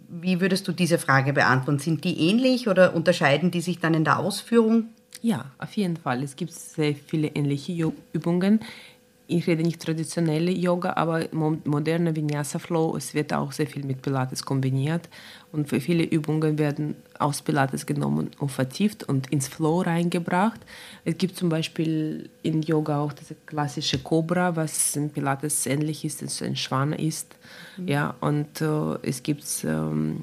wie 0.08 0.40
würdest 0.40 0.66
du 0.68 0.72
diese 0.72 0.98
Frage 0.98 1.32
beantworten? 1.32 1.78
Sind 1.78 2.04
die 2.04 2.28
ähnlich 2.28 2.68
oder 2.68 2.94
unterscheiden 2.94 3.50
die 3.50 3.60
sich 3.60 3.78
dann 3.78 3.94
in 3.94 4.04
der 4.04 4.18
Ausführung? 4.18 4.90
Ja, 5.22 5.50
auf 5.58 5.76
jeden 5.76 5.96
Fall. 5.96 6.22
Es 6.22 6.36
gibt 6.36 6.52
sehr 6.52 6.94
viele 6.94 7.28
ähnliche 7.28 7.92
Übungen. 8.12 8.60
Ich 9.28 9.46
rede 9.48 9.62
nicht 9.64 9.82
traditionelle 9.82 10.52
Yoga, 10.52 10.92
aber 10.94 11.26
moderne 11.32 12.14
Vinyasa 12.14 12.60
Flow. 12.60 12.96
Es 12.96 13.12
wird 13.12 13.32
auch 13.32 13.50
sehr 13.50 13.66
viel 13.66 13.84
mit 13.84 14.00
Pilates 14.00 14.44
kombiniert 14.44 15.08
und 15.50 15.68
für 15.68 15.80
viele 15.80 16.04
Übungen 16.04 16.58
werden 16.58 16.94
aus 17.18 17.42
Pilates 17.42 17.86
genommen 17.86 18.30
und 18.38 18.52
vertieft 18.52 19.02
und 19.02 19.32
ins 19.32 19.48
Flow 19.48 19.80
reingebracht. 19.80 20.60
Es 21.04 21.18
gibt 21.18 21.36
zum 21.36 21.48
Beispiel 21.48 22.30
in 22.44 22.62
Yoga 22.62 23.00
auch 23.00 23.12
das 23.12 23.34
klassische 23.46 23.98
Cobra, 23.98 24.54
was 24.54 24.94
in 24.94 25.10
Pilates 25.10 25.66
ähnlich 25.66 26.04
ist, 26.04 26.22
als 26.22 26.40
ein 26.40 26.54
Schwan 26.54 26.92
ist. 26.92 27.34
Mhm. 27.78 27.88
Ja, 27.88 28.14
und 28.20 28.60
äh, 28.60 28.98
es 29.02 29.24
gibt 29.24 29.44
ähm, 29.64 30.22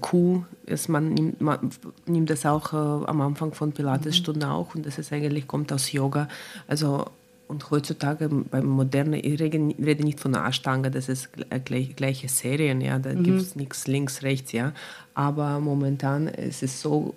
Kuh, 0.00 0.44
ist 0.66 0.88
man, 0.88 1.14
nimmt, 1.14 1.40
man 1.40 1.70
nimmt 2.06 2.30
das 2.30 2.46
auch 2.46 2.72
äh, 2.72 2.76
am 2.76 3.20
Anfang 3.20 3.54
von 3.54 3.72
Pilatesstunden 3.72 4.48
mhm. 4.48 4.54
auch 4.54 4.74
und 4.74 4.86
das 4.86 4.98
ist 4.98 5.12
eigentlich 5.12 5.46
kommt 5.46 5.72
aus 5.72 5.92
Yoga. 5.92 6.28
Also 6.66 7.06
und 7.48 7.70
heutzutage 7.70 8.28
beim 8.28 8.66
modernen, 8.66 9.14
ich 9.14 9.40
rede 9.40 10.04
nicht 10.04 10.20
von 10.20 10.34
einer 10.34 10.46
Ashtanga, 10.46 10.90
das 10.90 11.08
ist 11.08 11.30
gleich, 11.64 11.96
gleiche 11.96 12.28
Serien, 12.28 12.80
ja, 12.82 12.98
da 12.98 13.14
mhm. 13.14 13.22
gibt 13.22 13.40
es 13.40 13.56
nichts 13.56 13.86
links, 13.86 14.22
rechts, 14.22 14.52
ja. 14.52 14.72
Aber 15.14 15.58
momentan 15.58 16.28
ist 16.28 16.62
es 16.62 16.82
so 16.82 17.14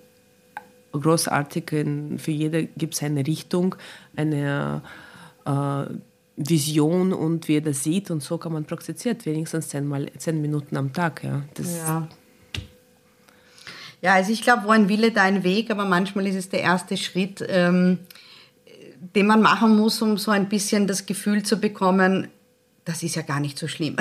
großartig, 0.92 1.64
für 2.16 2.30
jede 2.30 2.66
gibt 2.66 2.94
es 2.94 3.02
eine 3.02 3.26
Richtung, 3.26 3.74
eine 4.16 4.82
äh, 5.44 5.84
Vision 6.36 7.12
und 7.12 7.48
wie 7.48 7.58
er 7.58 7.60
das 7.60 7.82
sieht 7.82 8.10
und 8.10 8.22
so 8.22 8.38
kann 8.38 8.52
man 8.52 8.64
praktizieren, 8.64 9.18
wenigstens 9.24 9.68
zehnmal, 9.68 10.10
zehn 10.16 10.40
Minuten 10.40 10.78
am 10.78 10.94
Tag, 10.94 11.24
ja. 11.24 11.42
Das 11.54 11.76
ja. 11.76 12.08
Ja, 14.02 14.14
also 14.14 14.32
ich 14.32 14.42
glaube, 14.42 14.64
wo 14.64 14.70
ein 14.70 14.88
Wille, 14.88 15.12
da 15.12 15.22
ein 15.22 15.44
Weg, 15.44 15.70
aber 15.70 15.84
manchmal 15.84 16.26
ist 16.26 16.34
es 16.34 16.48
der 16.48 16.60
erste 16.60 16.96
Schritt, 16.96 17.42
ähm, 17.48 18.00
den 19.14 19.26
man 19.26 19.40
machen 19.40 19.76
muss, 19.76 20.02
um 20.02 20.18
so 20.18 20.32
ein 20.32 20.48
bisschen 20.48 20.88
das 20.88 21.06
Gefühl 21.06 21.44
zu 21.44 21.60
bekommen, 21.60 22.28
das 22.84 23.04
ist 23.04 23.14
ja 23.14 23.22
gar 23.22 23.38
nicht 23.38 23.58
so 23.58 23.68
schlimm. 23.68 23.96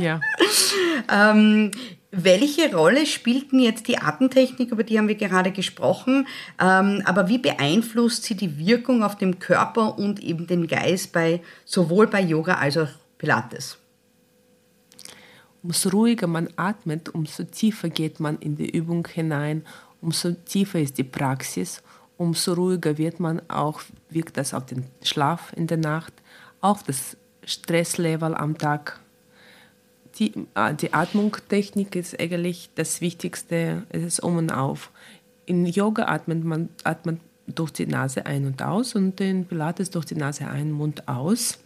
Ja. 0.00 0.20
ähm, 1.12 1.70
welche 2.10 2.74
Rolle 2.74 3.04
spielt 3.04 3.52
denn 3.52 3.60
jetzt 3.60 3.88
die 3.88 3.98
Atemtechnik, 3.98 4.70
über 4.70 4.84
die 4.84 4.98
haben 4.98 5.08
wir 5.08 5.16
gerade 5.16 5.50
gesprochen, 5.50 6.26
ähm, 6.58 7.02
aber 7.04 7.28
wie 7.28 7.38
beeinflusst 7.38 8.24
sie 8.24 8.34
die 8.34 8.58
Wirkung 8.58 9.02
auf 9.02 9.16
den 9.18 9.38
Körper 9.38 9.98
und 9.98 10.20
eben 10.22 10.46
den 10.46 10.66
Geist 10.66 11.12
bei 11.12 11.42
sowohl 11.66 12.06
bei 12.06 12.22
Yoga 12.22 12.54
als 12.54 12.78
auch 12.78 12.88
Pilates? 13.18 13.81
Umso 15.62 15.90
ruhiger 15.90 16.26
man 16.26 16.48
atmet, 16.56 17.08
umso 17.08 17.44
tiefer 17.44 17.88
geht 17.88 18.18
man 18.18 18.38
in 18.38 18.56
die 18.56 18.70
Übung 18.70 19.06
hinein, 19.06 19.64
umso 20.00 20.32
tiefer 20.32 20.80
ist 20.80 20.98
die 20.98 21.04
Praxis, 21.04 21.82
umso 22.16 22.54
ruhiger 22.54 22.98
wird 22.98 23.20
man 23.20 23.40
auch, 23.48 23.80
wirkt 24.10 24.36
das 24.36 24.54
auf 24.54 24.66
den 24.66 24.84
Schlaf 25.02 25.52
in 25.54 25.68
der 25.68 25.78
Nacht, 25.78 26.12
auf 26.60 26.82
das 26.82 27.16
Stresslevel 27.44 28.34
am 28.34 28.58
Tag. 28.58 29.00
Die, 30.18 30.32
äh, 30.54 30.74
die 30.74 30.92
Atmungstechnik 30.92 31.96
ist 31.96 32.18
eigentlich 32.20 32.70
das 32.74 33.00
Wichtigste, 33.00 33.84
es 33.90 34.02
ist 34.02 34.20
um 34.20 34.36
und 34.36 34.50
auf. 34.50 34.90
In 35.46 35.64
Yoga 35.66 36.06
atmet 36.06 36.44
man 36.44 36.68
atmet 36.84 37.20
durch 37.46 37.72
die 37.72 37.86
Nase 37.86 38.26
ein 38.26 38.46
und 38.46 38.62
aus 38.62 38.94
und 38.94 39.20
in 39.20 39.46
Pilates 39.46 39.90
durch 39.90 40.04
die 40.04 40.14
Nase 40.14 40.46
ein, 40.46 40.70
Mund 40.70 41.08
aus. 41.08 41.58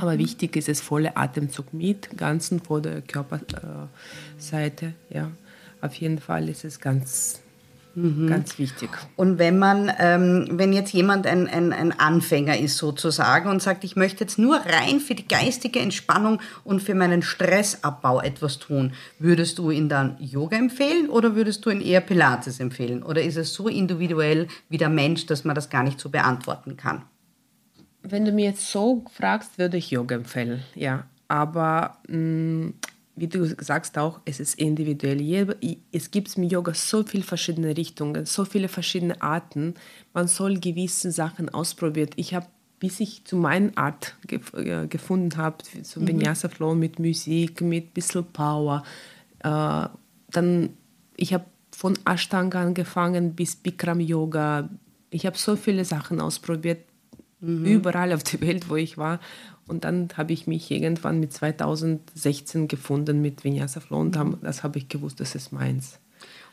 Aber 0.00 0.18
wichtig 0.18 0.56
ist 0.56 0.68
es 0.68 0.80
volle 0.80 1.16
Atemzug 1.16 1.72
mit, 1.74 2.16
ganzen 2.16 2.60
vor 2.60 2.80
der 2.80 3.02
Körperseite. 3.02 4.94
Ja, 5.10 5.30
auf 5.80 5.94
jeden 5.94 6.18
Fall 6.18 6.48
ist 6.48 6.64
es 6.64 6.80
ganz, 6.80 7.40
mhm. 7.94 8.26
ganz 8.26 8.58
wichtig. 8.58 8.88
Und 9.16 9.38
wenn 9.38 9.58
man, 9.58 9.92
ähm, 9.98 10.48
wenn 10.52 10.72
jetzt 10.72 10.92
jemand 10.92 11.26
ein, 11.26 11.46
ein, 11.46 11.72
ein 11.72 11.92
Anfänger 11.98 12.58
ist 12.58 12.78
sozusagen 12.78 13.50
und 13.50 13.60
sagt, 13.60 13.84
ich 13.84 13.96
möchte 13.96 14.24
jetzt 14.24 14.38
nur 14.38 14.56
rein 14.56 14.98
für 14.98 15.14
die 15.14 15.28
geistige 15.28 15.80
Entspannung 15.80 16.40
und 16.64 16.82
für 16.82 16.94
meinen 16.94 17.20
Stressabbau 17.20 18.20
etwas 18.20 18.58
tun, 18.58 18.94
würdest 19.18 19.58
du 19.58 19.70
ihn 19.70 19.90
dann 19.90 20.16
Yoga 20.18 20.56
empfehlen 20.56 21.10
oder 21.10 21.34
würdest 21.34 21.66
du 21.66 21.70
ihn 21.70 21.82
eher 21.82 22.00
Pilates 22.00 22.60
empfehlen? 22.60 23.02
Oder 23.02 23.22
ist 23.22 23.36
es 23.36 23.52
so 23.52 23.68
individuell 23.68 24.48
wie 24.70 24.78
der 24.78 24.88
Mensch, 24.88 25.26
dass 25.26 25.44
man 25.44 25.54
das 25.54 25.68
gar 25.68 25.82
nicht 25.82 26.00
so 26.00 26.08
beantworten 26.08 26.78
kann? 26.78 27.02
Wenn 28.02 28.24
du 28.24 28.32
mir 28.32 28.46
jetzt 28.46 28.70
so 28.70 29.04
fragst, 29.12 29.58
würde 29.58 29.76
ich 29.76 29.90
Yoga 29.90 30.16
empfehlen, 30.16 30.62
ja. 30.74 31.04
Aber 31.28 31.98
mh, 32.08 32.16
mm, 32.16 32.74
wie 33.14 33.28
du 33.28 33.44
sagst 33.62 33.98
auch, 33.98 34.20
es 34.24 34.40
ist 34.40 34.58
individuell. 34.58 35.56
Es 35.92 36.10
gibt 36.10 36.36
im 36.36 36.44
Yoga 36.44 36.72
so 36.74 37.02
viele 37.02 37.22
verschiedene 37.22 37.76
Richtungen, 37.76 38.24
so 38.24 38.44
viele 38.44 38.68
verschiedene 38.68 39.20
Arten. 39.20 39.74
Man 40.14 40.28
soll 40.28 40.58
gewisse 40.58 41.12
Sachen 41.12 41.50
ausprobieren. 41.50 42.10
Ich 42.16 42.34
habe, 42.34 42.46
bis 42.78 43.00
ich 43.00 43.24
zu 43.24 43.36
meiner 43.36 43.76
Art 43.76 44.16
gef 44.26 44.54
äh, 44.54 44.86
gefunden 44.86 45.36
habe, 45.36 45.58
so 45.82 46.00
mhm. 46.00 46.08
Vinyasa 46.08 46.48
Flow 46.48 46.74
mit 46.74 46.98
Musik, 46.98 47.60
mit 47.60 47.88
ein 47.88 47.92
bisschen 47.92 48.24
Power, 48.32 48.82
äh, 49.40 49.86
dann 50.30 50.70
ich 51.16 51.34
habe 51.34 51.44
von 51.70 51.98
Ashtanga 52.06 52.62
angefangen 52.62 53.34
bis 53.34 53.56
Bikram 53.56 54.00
Yoga. 54.00 54.70
Ich 55.10 55.26
habe 55.26 55.36
so 55.36 55.56
viele 55.56 55.84
Sachen 55.84 56.20
ausprobiert, 56.20 56.80
mhm. 57.42 57.66
überall 57.66 58.12
auf 58.12 58.22
der 58.22 58.40
Welt, 58.40 58.70
wo 58.70 58.76
ich 58.76 58.96
war. 58.96 59.20
Und 59.66 59.84
dann 59.84 60.08
habe 60.16 60.32
ich 60.32 60.46
mich 60.46 60.70
irgendwann 60.70 61.20
mit 61.20 61.32
2016 61.32 62.68
gefunden 62.68 63.20
mit 63.20 63.44
Vinyasa 63.44 63.80
Flow 63.80 64.00
und 64.00 64.18
das 64.42 64.62
habe 64.62 64.78
ich 64.78 64.88
gewusst, 64.88 65.20
das 65.20 65.34
ist 65.34 65.52
meins. 65.52 65.98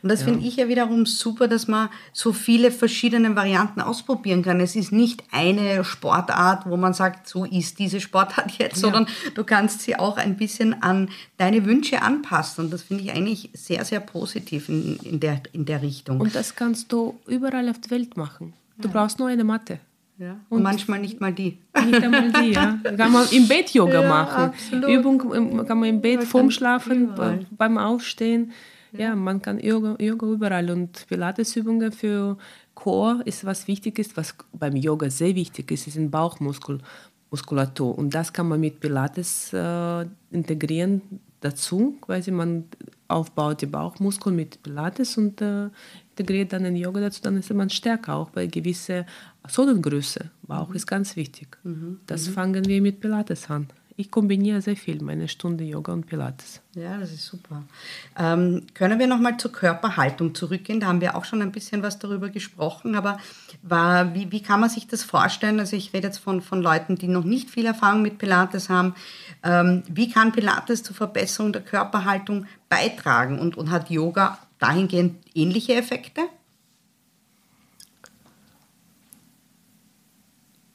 Und 0.01 0.09
das 0.09 0.21
ja. 0.21 0.27
finde 0.27 0.45
ich 0.47 0.55
ja 0.55 0.69
wiederum 0.69 1.05
super, 1.05 1.47
dass 1.47 1.67
man 1.67 1.89
so 2.13 2.31
viele 2.31 2.71
verschiedene 2.71 3.35
Varianten 3.35 3.81
ausprobieren 3.81 4.43
kann. 4.43 4.61
Es 4.61 4.75
ist 4.75 4.91
nicht 4.91 5.23
eine 5.31 5.83
Sportart, 5.83 6.69
wo 6.69 6.77
man 6.77 6.93
sagt, 6.93 7.27
so 7.27 7.43
ist 7.43 7.79
diese 7.79 7.99
Sportart 7.99 8.51
jetzt, 8.59 8.77
ja. 8.77 8.81
sondern 8.81 9.07
du 9.35 9.43
kannst 9.43 9.81
sie 9.81 9.97
auch 9.97 10.17
ein 10.17 10.37
bisschen 10.37 10.81
an 10.81 11.09
deine 11.37 11.65
Wünsche 11.65 12.01
anpassen. 12.01 12.65
Und 12.65 12.71
das 12.71 12.83
finde 12.83 13.03
ich 13.03 13.11
eigentlich 13.11 13.49
sehr, 13.53 13.83
sehr 13.83 13.99
positiv 13.99 14.69
in, 14.69 14.97
in, 15.03 15.19
der, 15.19 15.41
in 15.51 15.65
der 15.65 15.81
Richtung. 15.81 16.21
Und 16.21 16.33
das 16.33 16.55
kannst 16.55 16.91
du 16.93 17.19
überall 17.27 17.67
auf 17.67 17.79
der 17.81 17.91
Welt 17.91 18.15
machen. 18.15 18.53
Du 18.77 18.87
ja. 18.87 18.93
brauchst 18.93 19.19
nur 19.19 19.27
eine 19.27 19.43
Matte. 19.43 19.79
Ja. 20.19 20.41
Und, 20.49 20.57
und, 20.57 20.63
manchmal 20.63 20.99
nicht 20.99 21.21
mal 21.21 21.33
die. 21.33 21.59
Nicht 21.85 22.03
einmal 22.03 22.31
die, 22.31 22.51
ja. 22.51 22.77
Kann 22.97 23.11
man 23.11 23.25
im 23.31 23.47
Bett 23.47 23.73
Yoga 23.73 24.01
ja, 24.01 24.09
machen. 24.09 24.43
Absolut. 24.43 24.89
Übung 24.89 25.17
kann 25.65 25.79
man 25.79 25.89
im 25.89 26.01
Bett 26.01 26.23
vorm 26.25 26.51
Schlafen, 26.51 27.09
beim 27.51 27.77
Aufstehen. 27.77 28.51
Ja, 28.91 29.15
man 29.15 29.41
kann 29.41 29.59
Yoga, 29.59 29.95
Yoga 29.99 30.27
überall. 30.27 30.69
Und 30.71 31.05
Pilatesübungen 31.07 31.91
für 31.91 32.37
Chor 32.73 33.21
ist 33.25 33.45
was 33.45 33.67
Wichtiges, 33.67 34.17
was 34.17 34.35
beim 34.51 34.75
Yoga 34.75 35.09
sehr 35.09 35.35
wichtig 35.35 35.71
ist, 35.71 35.87
ist 35.87 35.95
ein 35.95 36.11
Bauchmuskulatur. 36.11 37.97
Und 37.97 38.13
das 38.13 38.33
kann 38.33 38.49
man 38.49 38.59
mit 38.59 38.79
Pilates 38.79 39.53
äh, 39.53 40.05
integrieren 40.31 41.01
dazu. 41.39 41.97
Quasi 42.01 42.31
man 42.31 42.65
aufbaut 43.07 43.61
die 43.61 43.67
Bauchmuskeln 43.67 44.35
mit 44.35 44.61
Pilates 44.63 45.17
und 45.17 45.41
äh, 45.41 45.69
integriert 46.19 46.53
dann 46.53 46.63
den 46.63 46.75
Yoga 46.75 47.01
dazu, 47.01 47.21
dann 47.21 47.37
ist 47.37 47.53
man 47.53 47.69
stärker, 47.69 48.15
auch 48.15 48.29
bei 48.29 48.47
gewisser 48.47 49.05
Zonengröße. 49.47 50.29
Bauch 50.43 50.69
mhm. 50.69 50.75
ist 50.75 50.87
ganz 50.87 51.15
wichtig. 51.15 51.57
Mhm. 51.63 51.99
Das 52.07 52.27
mhm. 52.27 52.33
fangen 52.33 52.65
wir 52.65 52.81
mit 52.81 52.99
Pilates 52.99 53.49
an. 53.49 53.67
Ich 53.95 54.11
kombiniere 54.11 54.61
sehr 54.61 54.77
viel, 54.77 55.01
meine 55.03 55.27
Stunde 55.27 55.65
Yoga 55.65 55.91
und 55.91 56.07
Pilates. 56.07 56.61
Ja, 56.73 56.97
das 56.97 57.11
ist 57.11 57.25
super. 57.25 57.63
Ähm, 58.17 58.65
können 58.73 58.97
wir 58.97 59.07
nochmal 59.07 59.35
zur 59.35 59.51
Körperhaltung 59.51 60.33
zurückgehen? 60.33 60.79
Da 60.79 60.87
haben 60.87 61.01
wir 61.01 61.17
auch 61.17 61.25
schon 61.25 61.41
ein 61.41 61.51
bisschen 61.51 61.83
was 61.83 61.99
darüber 61.99 62.29
gesprochen, 62.29 62.95
aber 62.95 63.17
war, 63.61 64.15
wie, 64.15 64.31
wie 64.31 64.41
kann 64.41 64.61
man 64.61 64.69
sich 64.69 64.87
das 64.87 65.03
vorstellen? 65.03 65.59
Also 65.59 65.75
ich 65.75 65.91
rede 65.91 66.07
jetzt 66.07 66.19
von, 66.19 66.41
von 66.41 66.61
Leuten, 66.61 66.95
die 66.95 67.09
noch 67.09 67.25
nicht 67.25 67.49
viel 67.49 67.65
Erfahrung 67.65 68.01
mit 68.01 68.19
Pilates 68.19 68.69
haben. 68.69 68.95
Ähm, 69.43 69.83
wie 69.89 70.09
kann 70.09 70.31
Pilates 70.31 70.81
zur 70.81 70.95
Verbesserung 70.95 71.51
der 71.51 71.61
Körperhaltung 71.61 72.45
beitragen 72.69 73.37
und, 73.37 73.57
und 73.57 73.69
hat 73.69 73.89
Yoga 73.89 74.37
dahingehend 74.59 75.15
ähnliche 75.33 75.75
Effekte? 75.75 76.21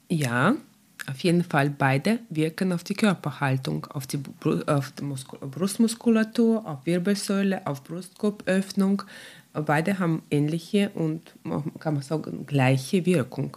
Ja, 0.08 0.56
auf 1.10 1.20
jeden 1.20 1.44
Fall 1.44 1.70
beide 1.70 2.20
wirken 2.30 2.72
auf 2.72 2.84
die 2.84 2.94
Körperhaltung, 2.94 3.86
auf 3.86 4.06
die, 4.06 4.20
auf 4.66 4.92
die 4.92 5.04
Brustmuskulatur, 5.04 6.66
auf 6.66 6.86
Wirbelsäule, 6.86 7.66
auf 7.66 7.84
Brustkorböffnung. 7.84 9.02
Beide 9.52 9.98
haben 9.98 10.22
ähnliche 10.30 10.90
und 10.94 11.34
kann 11.78 11.94
man 11.94 12.02
sagen 12.02 12.46
gleiche 12.46 13.04
Wirkung. 13.06 13.56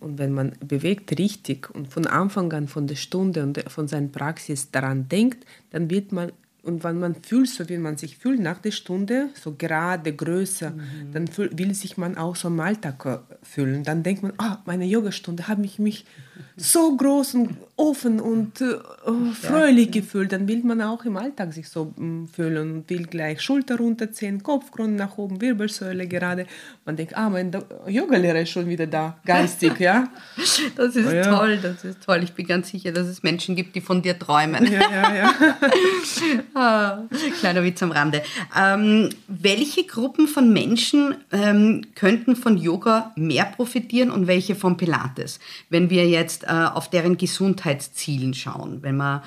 Und 0.00 0.18
wenn 0.18 0.32
man 0.32 0.52
bewegt 0.60 1.18
richtig 1.18 1.70
und 1.74 1.92
von 1.92 2.06
Anfang 2.06 2.52
an 2.52 2.68
von 2.68 2.86
der 2.86 2.96
Stunde 2.96 3.42
und 3.42 3.62
von 3.70 3.88
seiner 3.88 4.08
Praxis 4.08 4.70
daran 4.70 5.08
denkt, 5.08 5.44
dann 5.70 5.90
wird 5.90 6.12
man 6.12 6.32
und 6.66 6.82
wenn 6.82 6.98
man 6.98 7.14
fühlt, 7.14 7.48
so 7.48 7.68
wie 7.68 7.78
man 7.78 7.96
sich 7.96 8.18
fühlt 8.18 8.40
nach 8.40 8.58
der 8.58 8.72
Stunde, 8.72 9.28
so 9.34 9.54
gerade, 9.56 10.12
größer, 10.12 10.70
mhm. 10.70 11.12
dann 11.12 11.28
fühl, 11.28 11.50
will 11.56 11.74
sich 11.74 11.96
man 11.96 12.16
auch 12.16 12.34
so 12.34 12.48
im 12.48 12.58
Alltag 12.58 13.06
äh, 13.06 13.18
fühlen. 13.42 13.84
Dann 13.84 14.02
denkt 14.02 14.24
man, 14.24 14.32
oh, 14.38 14.56
meine 14.64 14.84
Yogastunde 14.84 15.46
habe 15.46 15.64
ich 15.64 15.78
mich 15.78 16.04
so 16.56 16.96
groß 16.96 17.34
und 17.34 17.56
offen 17.76 18.18
und 18.18 18.60
äh, 18.60 18.74
oh, 19.06 19.32
fröhlich 19.32 19.94
ja. 19.94 20.00
gefühlt. 20.00 20.32
Dann 20.32 20.48
will 20.48 20.62
man 20.64 20.82
auch 20.82 21.04
im 21.04 21.16
Alltag 21.16 21.52
sich 21.52 21.68
so 21.68 21.92
mm, 21.96 22.26
fühlen 22.26 22.72
und 22.72 22.90
will 22.90 23.06
gleich 23.06 23.40
Schulter 23.42 23.76
runterziehen, 23.76 24.42
Kopfgrund 24.42 24.96
nach 24.96 25.16
oben, 25.18 25.40
Wirbelsäule 25.40 26.08
gerade. 26.08 26.46
Man 26.84 26.96
denkt, 26.96 27.16
ah, 27.16 27.30
mein 27.30 27.52
Yogalehrer 27.86 28.40
ist 28.40 28.50
schon 28.50 28.66
wieder 28.66 28.86
da, 28.86 29.18
geistig, 29.24 29.78
ja. 29.78 30.08
Das 30.76 30.96
ist 30.96 31.06
oh, 31.06 31.14
ja. 31.14 31.22
toll, 31.22 31.58
das 31.62 31.84
ist 31.84 32.02
toll. 32.02 32.22
Ich 32.22 32.32
bin 32.32 32.46
ganz 32.46 32.70
sicher, 32.70 32.90
dass 32.92 33.06
es 33.06 33.22
Menschen 33.22 33.54
gibt, 33.54 33.74
die 33.76 33.80
von 33.80 34.02
dir 34.02 34.18
träumen. 34.18 34.66
Ja, 34.66 34.80
ja, 34.90 35.14
ja. 35.14 35.34
kleiner 37.38 37.62
Witz 37.62 37.82
am 37.82 37.92
Rande. 37.92 38.22
Ähm, 38.56 39.10
welche 39.28 39.84
Gruppen 39.84 40.26
von 40.26 40.52
Menschen 40.52 41.14
ähm, 41.30 41.82
könnten 41.94 42.34
von 42.34 42.56
Yoga 42.56 43.12
mehr 43.16 43.44
profitieren 43.44 44.10
und 44.10 44.26
welche 44.26 44.54
von 44.54 44.76
Pilates? 44.76 45.38
Wenn 45.68 45.90
wir 45.90 46.08
jetzt 46.08 46.44
äh, 46.44 46.46
auf 46.46 46.88
deren 46.88 47.18
Gesundheitszielen 47.18 48.32
schauen. 48.32 48.82
Wenn 48.82 48.96
man, 48.96 49.22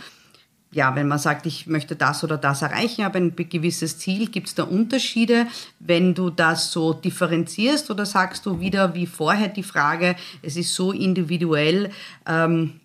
ja, 0.71 0.95
wenn 0.95 1.07
man 1.07 1.19
sagt, 1.19 1.45
ich 1.45 1.67
möchte 1.67 1.95
das 1.95 2.23
oder 2.23 2.37
das 2.37 2.63
erreichen, 2.63 3.05
habe 3.05 3.19
ein 3.19 3.35
gewisses 3.35 3.99
Ziel, 3.99 4.27
gibt 4.27 4.47
es 4.47 4.55
da 4.55 4.63
Unterschiede, 4.63 5.45
wenn 5.79 6.15
du 6.15 6.31
das 6.31 6.71
so 6.71 6.93
differenzierst 6.93 7.91
oder 7.91 8.07
sagst 8.07 8.45
du 8.47 8.59
wieder 8.59 8.95
wie 8.95 9.05
vorher 9.05 9.49
die 9.49 9.63
Frage, 9.63 10.15
es 10.41 10.57
ist 10.57 10.73
so 10.73 10.91
individuell, 10.91 11.91
ähm, 12.27 12.79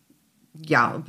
ja, 0.66 1.02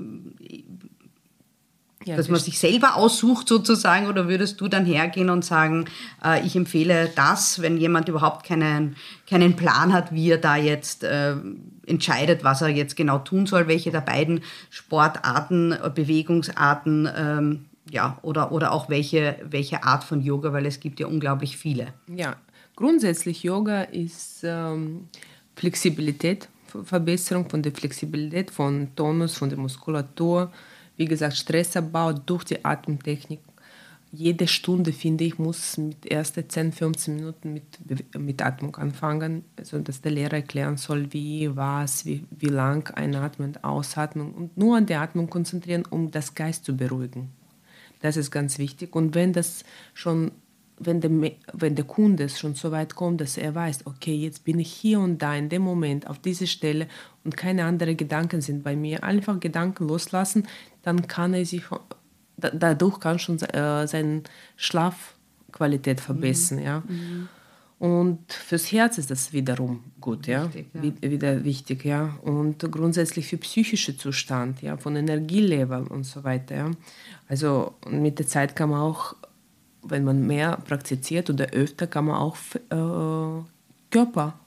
ja, 2.05 2.15
dass 2.15 2.29
man 2.29 2.39
sich 2.39 2.59
selber 2.59 2.95
aussucht 2.95 3.49
sozusagen 3.49 4.07
oder 4.07 4.27
würdest 4.27 4.61
du 4.61 4.67
dann 4.67 4.85
hergehen 4.85 5.29
und 5.29 5.43
sagen, 5.43 5.85
äh, 6.23 6.45
ich 6.45 6.55
empfehle 6.55 7.11
das, 7.15 7.61
wenn 7.61 7.77
jemand 7.77 8.07
überhaupt 8.07 8.45
keinen, 8.45 8.95
keinen 9.27 9.55
Plan 9.55 9.91
hat, 9.91 10.13
wie 10.13 10.29
er 10.29 10.37
da 10.37 10.55
jetzt 10.55 11.03
äh, 11.03 11.35
entscheidet, 11.87 12.43
was 12.43 12.61
er 12.61 12.69
jetzt 12.69 12.95
genau 12.95 13.17
tun 13.17 13.47
soll, 13.47 13.67
welche 13.67 13.91
der 13.91 14.01
beiden 14.01 14.41
Sportarten, 14.69 15.71
äh, 15.71 15.89
Bewegungsarten 15.93 17.09
ähm, 17.17 17.65
ja, 17.89 18.17
oder, 18.21 18.51
oder 18.51 18.71
auch 18.71 18.89
welche, 18.89 19.37
welche 19.43 19.83
Art 19.83 20.03
von 20.03 20.21
Yoga, 20.21 20.53
weil 20.53 20.65
es 20.65 20.79
gibt 20.79 20.99
ja 20.99 21.07
unglaublich 21.07 21.57
viele. 21.57 21.93
Ja, 22.07 22.35
grundsätzlich 22.75 23.43
Yoga 23.43 23.81
ist 23.81 24.43
ähm, 24.43 25.07
Flexibilität, 25.55 26.49
Verbesserung 26.83 27.49
von 27.49 27.61
der 27.61 27.71
Flexibilität, 27.71 28.51
von 28.51 28.89
Tonus, 28.95 29.37
von 29.37 29.49
der 29.49 29.57
Muskulatur, 29.57 30.51
wie 30.97 31.05
gesagt, 31.05 31.35
Stressabbau 31.37 32.13
durch 32.13 32.45
die 32.45 32.63
Atemtechnik. 32.63 33.39
Jede 34.11 34.47
Stunde, 34.47 34.93
finde 34.93 35.25
ich, 35.25 35.37
muss 35.39 35.77
mit 35.77 36.05
ersten 36.05 36.47
10, 36.47 36.71
15 36.71 37.15
Minuten 37.15 37.53
mit, 37.53 37.63
mit 38.17 38.41
Atmung 38.41 38.75
anfangen, 38.77 39.43
also 39.57 39.79
dass 39.79 40.01
der 40.01 40.13
Lehrer 40.13 40.35
erklären 40.35 40.77
soll, 40.77 41.11
wie, 41.11 41.53
was, 41.53 42.05
wie, 42.05 42.23
wie 42.31 42.47
lang 42.47 42.89
einatmen, 42.95 43.61
ausatmen 43.61 44.31
und 44.31 44.57
nur 44.57 44.77
an 44.77 44.85
die 44.85 44.95
Atmung 44.95 45.29
konzentrieren, 45.29 45.83
um 45.89 46.11
das 46.11 46.33
Geist 46.33 46.63
zu 46.63 46.77
beruhigen. 46.77 47.29
Das 47.99 48.15
ist 48.15 48.31
ganz 48.31 48.57
wichtig. 48.57 48.95
Und 48.95 49.15
wenn 49.15 49.33
das 49.33 49.65
schon 49.93 50.31
wenn 50.77 50.99
der, 50.99 51.31
wenn 51.53 51.75
der 51.75 51.85
Kunde 51.85 52.27
schon 52.29 52.55
so 52.55 52.71
weit 52.71 52.95
kommt, 52.95 53.21
dass 53.21 53.37
er 53.37 53.55
weiß, 53.55 53.85
okay, 53.85 54.15
jetzt 54.15 54.43
bin 54.43 54.59
ich 54.59 54.71
hier 54.71 54.99
und 54.99 55.21
da 55.21 55.35
in 55.35 55.49
dem 55.49 55.61
Moment 55.61 56.07
auf 56.07 56.19
dieser 56.19 56.47
Stelle 56.47 56.87
und 57.23 57.37
keine 57.37 57.65
anderen 57.65 57.95
Gedanken 57.95 58.41
sind 58.41 58.63
bei 58.63 58.75
mir, 58.75 59.03
einfach 59.03 59.39
Gedanken 59.39 59.87
loslassen, 59.87 60.47
dann 60.85 61.07
kann 61.07 61.33
er 61.33 61.45
sich, 61.45 61.63
dadurch 62.37 62.99
kann 62.99 63.19
schon 63.19 63.41
äh, 63.41 63.87
seine 63.87 64.23
Schlafqualität 64.55 65.99
verbessern. 65.99 66.59
Mhm. 66.59 66.63
Ja. 66.63 66.83
Mhm. 66.87 67.29
Und 67.77 68.31
fürs 68.31 68.71
Herz 68.71 68.97
ist 68.97 69.11
das 69.11 69.33
wiederum 69.33 69.83
gut, 69.99 70.27
ja? 70.27 70.45
Wichtig, 70.45 70.67
ja. 70.73 71.11
wieder 71.11 71.43
wichtig, 71.43 71.83
ja. 71.83 72.17
Und 72.21 72.59
grundsätzlich 72.71 73.27
für 73.27 73.37
psychische 73.37 73.97
Zustand, 73.97 74.61
ja, 74.61 74.77
von 74.77 74.95
Energielevel 74.95 75.87
und 75.87 76.05
so 76.05 76.23
weiter, 76.23 76.55
ja. 76.55 76.71
Also 77.27 77.73
mit 77.89 78.19
der 78.19 78.27
Zeit 78.27 78.55
kann 78.55 78.69
man 78.69 78.79
auch 78.79 79.15
wenn 79.87 80.03
man 80.03 80.25
mehr 80.25 80.57
praktiziert 80.57 81.29
oder 81.29 81.45
öfter, 81.51 81.87
kann 81.87 82.05
man 82.05 82.15
auch 82.15 82.35
äh, 82.55 83.43
Körper 83.91 84.39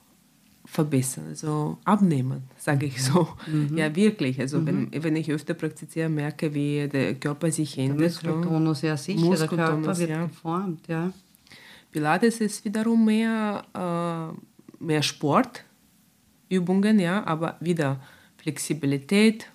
verbessern, 0.71 1.25
also 1.29 1.79
abnehmen, 1.85 2.43
sage 2.59 2.87
ich 2.87 3.03
so. 3.03 3.29
Mhm. 3.47 3.77
Ja, 3.77 3.95
wirklich. 3.97 4.39
Also 4.39 4.59
mhm. 4.61 4.91
wenn, 4.93 5.03
wenn 5.03 5.17
ich 5.17 5.33
öfter 5.33 5.55
praktiziere, 5.55 6.09
merke, 6.09 6.53
wie 6.53 6.87
der 6.89 7.15
Körper 7.15 7.51
sich 7.51 7.79
ändert. 7.79 8.23
Der 8.23 8.35
Muskeltonus, 8.35 8.83
ja 8.83 8.97
sicher, 8.97 9.21
Muskeltonus, 9.21 9.49
der 9.49 9.67
Körper 9.67 9.99
wird 9.99 10.11
ja. 10.11 10.27
geformt, 10.27 10.89
ja. 10.89 11.13
Pilates 11.91 12.41
ist 12.41 12.65
wiederum 12.67 13.03
mehr, 13.07 13.65
äh, 13.75 14.85
mehr 14.85 15.03
Sportübungen, 15.03 16.99
ja, 16.99 17.27
aber 17.27 17.57
wieder 17.61 17.99
Flexibilität, 18.37 19.51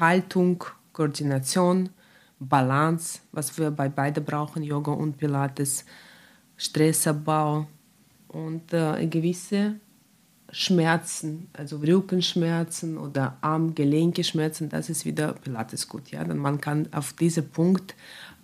Haltung, 0.00 0.64
Koordination, 0.94 1.90
Balance, 2.40 3.20
was 3.32 3.56
wir 3.58 3.70
bei 3.70 3.90
beiden 3.90 4.24
brauchen, 4.24 4.62
Yoga 4.62 4.92
und 4.92 5.18
Pilates, 5.18 5.84
Stressabbau 6.56 7.66
und 8.28 8.72
äh, 8.72 9.06
gewisse 9.06 9.74
Schmerzen, 10.50 11.48
also 11.52 11.76
Rückenschmerzen 11.76 12.96
oder 12.96 13.36
Arm-Gelenke-Schmerzen, 13.42 14.68
das 14.70 14.88
ist 14.88 15.04
wieder 15.04 15.34
Pilates 15.34 15.88
gut. 15.88 16.10
Ja? 16.10 16.24
Dann 16.24 16.38
man 16.38 16.60
kann 16.60 16.88
auf 16.92 17.12
diesen 17.12 17.50
Punkt 17.50 17.94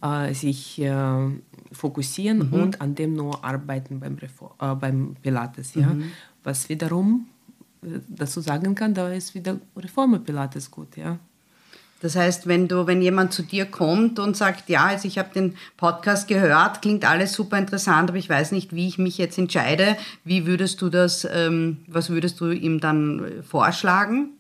äh, 0.03 0.35
sich 0.35 0.81
äh, 0.83 1.31
fokussieren 1.73 2.51
Mhm. 2.51 2.53
und 2.53 2.81
an 2.81 2.95
dem 2.95 3.15
nur 3.15 3.43
arbeiten 3.43 4.01
beim, 4.01 4.17
Reform, 4.17 4.53
äh, 4.61 4.75
beim 4.75 5.17
Pilates. 5.23 5.75
Ja? 5.75 5.87
Mhm. 5.89 6.11
Was 6.43 6.69
wiederum 6.69 7.27
äh, 7.83 8.01
dazu 8.07 8.43
sagen 8.43 8.75
kann, 8.75 8.93
da 8.93 9.11
ist 9.11 9.35
wieder 9.35 9.59
Reformer 9.75 10.19
Pilates 10.19 10.71
gut. 10.71 10.97
Ja? 10.99 11.19
Das 12.01 12.17
heißt, 12.17 12.47
wenn 12.47 12.69
du, 12.69 12.87
wenn 12.87 13.01
jemand 13.01 13.33
zu 13.33 13.43
dir 13.43 13.65
kommt 13.65 14.19
und 14.19 14.37
sagt, 14.37 14.69
ja, 14.69 14.87
also 14.87 15.09
ich 15.09 15.19
habe 15.19 15.33
den 15.33 15.57
Podcast 15.77 16.29
gehört, 16.29 16.83
klingt 16.83 17.09
alles 17.09 17.33
super 17.33 17.57
interessant, 17.57 18.11
aber 18.11 18.19
ich 18.19 18.29
weiß 18.29 18.53
nicht, 18.53 18.75
wie 18.75 18.87
ich 18.87 18.99
mich 18.99 19.17
jetzt 19.17 19.39
entscheide, 19.39 19.97
wie 20.23 20.47
würdest 20.47 20.83
du 20.83 20.91
das, 20.91 21.27
ähm, 21.33 21.79
was 21.87 22.11
würdest 22.11 22.41
du 22.41 22.51
ihm 22.51 22.81
dann 22.81 23.25
äh, 23.25 23.43
vorschlagen? 23.43 24.31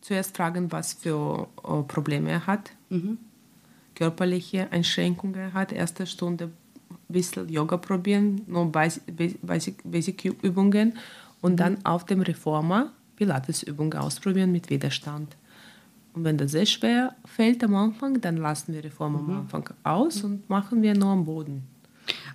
Zuerst 0.00 0.36
fragen, 0.36 0.70
was 0.70 0.94
für 0.94 1.48
äh, 1.64 1.82
Probleme 1.82 2.30
er 2.30 2.46
hat, 2.46 2.70
körperliche 3.96 4.70
Einschränkungen 4.70 5.34
er 5.34 5.52
hat. 5.54 5.72
Erste 5.72 6.06
Stunde 6.06 6.44
ein 6.90 6.96
bisschen 7.08 7.48
Yoga 7.48 7.76
probieren, 7.78 8.42
nur 8.46 8.70
Basic, 8.70 9.02
Basic, 9.42 9.82
Basic 9.84 10.24
Übungen 10.42 10.96
und 11.40 11.56
dann 11.56 11.84
auf 11.84 12.06
dem 12.06 12.20
Reformer 12.20 12.92
Pilates-Übungen 13.16 13.98
ausprobieren 13.98 14.52
mit 14.52 14.70
Widerstand. 14.70 15.36
Und 16.14 16.24
wenn 16.24 16.36
das 16.36 16.52
sehr 16.52 16.66
schwer 16.66 17.14
fällt 17.24 17.62
am 17.62 17.74
Anfang, 17.74 18.20
dann 18.20 18.36
lassen 18.36 18.72
wir 18.74 18.82
Reform 18.82 19.16
am 19.16 19.30
Anfang 19.30 19.70
aus 19.84 20.24
und 20.24 20.48
machen 20.48 20.82
wir 20.82 20.94
nur 20.94 21.10
am 21.10 21.24
Boden. 21.24 21.62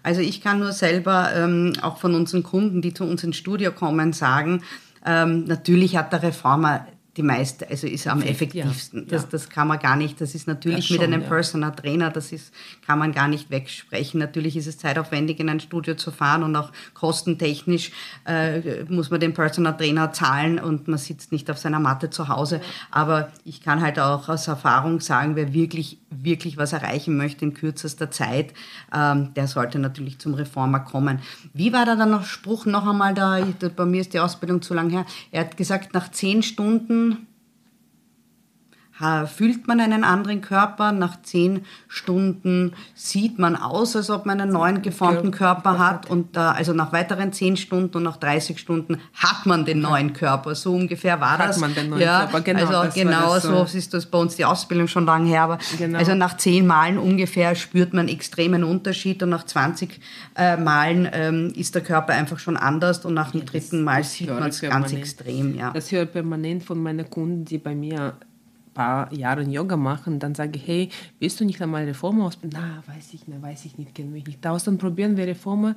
Also 0.03 0.21
ich 0.21 0.41
kann 0.41 0.59
nur 0.59 0.71
selber 0.71 1.31
ähm, 1.35 1.73
auch 1.81 1.97
von 1.97 2.15
unseren 2.15 2.43
Kunden, 2.43 2.81
die 2.81 2.93
zu 2.93 3.05
uns 3.05 3.23
ins 3.23 3.37
Studio 3.37 3.71
kommen, 3.71 4.13
sagen, 4.13 4.61
ähm, 5.05 5.45
natürlich 5.45 5.97
hat 5.97 6.13
der 6.13 6.23
Reformer 6.23 6.87
die 7.15 7.21
meiste, 7.21 7.69
also 7.69 7.85
ist 7.85 8.07
am 8.07 8.23
Effekt, 8.23 8.55
ja. 8.55 8.63
effektivsten. 8.63 9.07
Das, 9.07 9.23
Ja. 9.23 9.27
das 9.31 9.49
kann 9.49 9.67
man 9.67 9.77
gar 9.77 9.95
nicht, 9.95 10.19
das 10.19 10.33
ist 10.33 10.47
natürlich 10.47 10.87
Das 10.87 10.89
mit 10.89 11.01
schon, 11.01 11.13
einem 11.13 11.21
ja. 11.21 11.27
Personal 11.27 11.75
Trainer, 11.75 12.09
das 12.09 12.31
ist, 12.31 12.51
kann 12.85 12.97
man 12.97 13.11
gar 13.11 13.27
nicht 13.27 13.51
wegsprechen. 13.51 14.19
Natürlich 14.19 14.57
ist 14.57 14.65
es 14.65 14.79
zeitaufwendig, 14.79 15.39
in 15.39 15.47
ein 15.47 15.59
Studio 15.59 15.93
zu 15.93 16.11
fahren 16.11 16.41
und 16.41 16.55
auch 16.55 16.71
kostentechnisch 16.95 17.91
äh, 18.25 18.83
muss 18.85 19.11
man 19.11 19.19
den 19.19 19.33
Personal 19.33 19.77
Trainer 19.77 20.11
zahlen 20.11 20.57
und 20.59 20.87
man 20.87 20.97
sitzt 20.97 21.31
nicht 21.31 21.51
auf 21.51 21.59
seiner 21.59 21.79
Matte 21.79 22.09
zu 22.09 22.29
Hause. 22.29 22.61
Aber 22.89 23.31
ich 23.45 23.61
kann 23.61 23.81
halt 23.81 23.99
auch 23.99 24.27
aus 24.27 24.47
Erfahrung 24.47 24.99
sagen, 24.99 25.35
wer 25.35 25.53
wirklich, 25.53 25.99
wirklich 26.09 26.57
was 26.57 26.73
erreichen 26.73 27.15
möchte 27.15 27.45
in 27.45 27.53
kürzester 27.53 28.09
Zeit, 28.09 28.53
ähm, 28.91 29.35
der 29.35 29.47
sollte 29.47 29.77
natürlich 29.77 30.17
zum 30.17 30.33
Reformer 30.33 30.79
kommen. 30.79 31.19
Wie 31.53 31.73
war 31.73 31.85
da 31.85 31.95
dann 31.95 32.09
noch 32.09 32.25
Spruch 32.25 32.65
noch 32.65 32.87
einmal 32.87 33.13
da? 33.13 33.45
Bei 33.75 33.85
mir 33.85 34.01
ist 34.01 34.13
die 34.13 34.19
Ausbildung 34.19 34.63
zu 34.63 34.73
lang 34.73 34.89
her. 34.89 35.05
Er 35.31 35.41
hat 35.41 35.57
gesagt, 35.57 35.93
nach 35.93 36.09
zehn 36.09 36.41
Stunden 36.41 37.02
fühlt 39.27 39.67
man 39.67 39.79
einen 39.79 40.03
anderen 40.03 40.41
Körper. 40.41 40.91
Nach 40.91 41.21
zehn 41.21 41.61
Stunden 41.87 42.73
sieht 42.95 43.39
man 43.39 43.55
aus, 43.55 43.95
als 43.95 44.09
ob 44.09 44.25
man 44.25 44.41
einen 44.41 44.51
neuen 44.51 44.81
geformten 44.81 45.31
Körper 45.31 45.77
hat. 45.79 46.09
Und 46.09 46.35
äh, 46.35 46.39
also 46.39 46.73
nach 46.73 46.91
weiteren 46.93 47.31
zehn 47.33 47.57
Stunden 47.57 47.97
und 47.97 48.03
nach 48.03 48.17
30 48.17 48.59
Stunden 48.59 48.97
hat 49.13 49.45
man 49.45 49.65
den 49.65 49.79
neuen 49.81 50.13
Körper. 50.13 50.55
So 50.55 50.73
ungefähr 50.73 51.19
war 51.21 51.37
Hat 51.37 51.49
das. 51.49 51.59
man 51.59 51.73
den 51.73 51.89
neuen 51.89 52.01
ja, 52.01 52.21
Körper, 52.27 52.41
genau, 52.41 52.65
Also 52.79 52.99
genau 52.99 53.39
so 53.39 53.65
so. 53.65 53.77
ist 53.77 53.93
das 53.93 54.05
bei 54.05 54.17
uns 54.17 54.35
die 54.35 54.45
Ausbildung 54.45 54.87
schon 54.87 55.05
lange 55.05 55.27
her. 55.29 55.43
Aber 55.43 55.57
Genau. 55.77 55.97
also 55.99 56.15
nach 56.15 56.37
zehn 56.37 56.65
Malen 56.67 56.97
ungefähr 56.97 57.55
spürt 57.55 57.93
man 57.93 58.07
extremen 58.07 58.63
Unterschied 58.63 59.21
und 59.23 59.29
nach 59.29 59.43
20 59.45 59.99
äh, 60.35 60.57
Malen 60.57 61.07
ähm, 61.11 61.53
ist 61.55 61.75
der 61.75 61.83
Körper 61.83 62.13
einfach 62.13 62.39
schon 62.39 62.57
anders 62.57 63.03
und 63.05 63.13
nach 63.13 63.31
dem 63.31 63.45
dritten 63.45 63.83
Mal 63.83 64.03
sieht 64.03 64.29
man 64.29 64.49
es 64.49 64.61
ganz 64.61 64.71
permanent. 64.71 64.93
extrem. 64.99 65.55
Ja. 65.55 65.71
Das 65.71 65.91
höre 65.91 66.03
ich 66.03 66.11
permanent 66.11 66.63
von 66.63 66.81
meinen 66.81 67.09
Kunden, 67.09 67.45
die 67.45 67.57
bei 67.57 67.75
mir 67.75 68.13
paar 68.73 69.13
Jahre 69.13 69.43
Yoga 69.43 69.77
machen. 69.77 70.19
Dann 70.19 70.35
sage 70.35 70.57
ich, 70.57 70.67
hey, 70.67 70.89
willst 71.19 71.39
du 71.39 71.45
nicht 71.45 71.61
einmal 71.61 71.83
Reformer 71.85 72.25
ausbilden? 72.25 72.59
Na, 72.61 72.83
weiß 72.93 73.13
ich 73.13 73.27
nicht, 73.27 73.41
weiß 73.41 73.65
ich 73.65 73.77
nicht, 73.77 73.95
kenne 73.95 74.09
mich 74.09 74.25
nicht 74.25 74.45
aus. 74.45 74.63
Dann 74.63 74.77
probieren 74.77 75.17
wir 75.17 75.27
Reformer. 75.27 75.75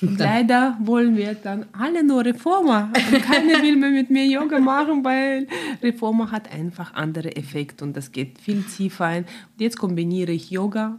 Und 0.00 0.18
leider 0.18 0.76
wollen 0.80 1.16
wir 1.16 1.34
dann 1.34 1.66
alle 1.72 2.04
nur 2.04 2.24
Reformer. 2.24 2.90
Und 2.94 3.22
keiner 3.22 3.62
will 3.62 3.76
mehr 3.76 3.90
mit 3.90 4.10
mir 4.10 4.26
Yoga 4.26 4.58
machen, 4.58 5.04
weil 5.04 5.46
Reformer 5.82 6.30
hat 6.30 6.52
einfach 6.52 6.94
andere 6.94 7.36
Effekte 7.36 7.84
und 7.84 7.96
das 7.96 8.12
geht 8.12 8.38
viel 8.38 8.62
tiefer 8.62 9.06
ein. 9.06 9.24
Und 9.24 9.60
jetzt 9.60 9.78
kombiniere 9.78 10.32
ich 10.32 10.50
Yoga 10.50 10.98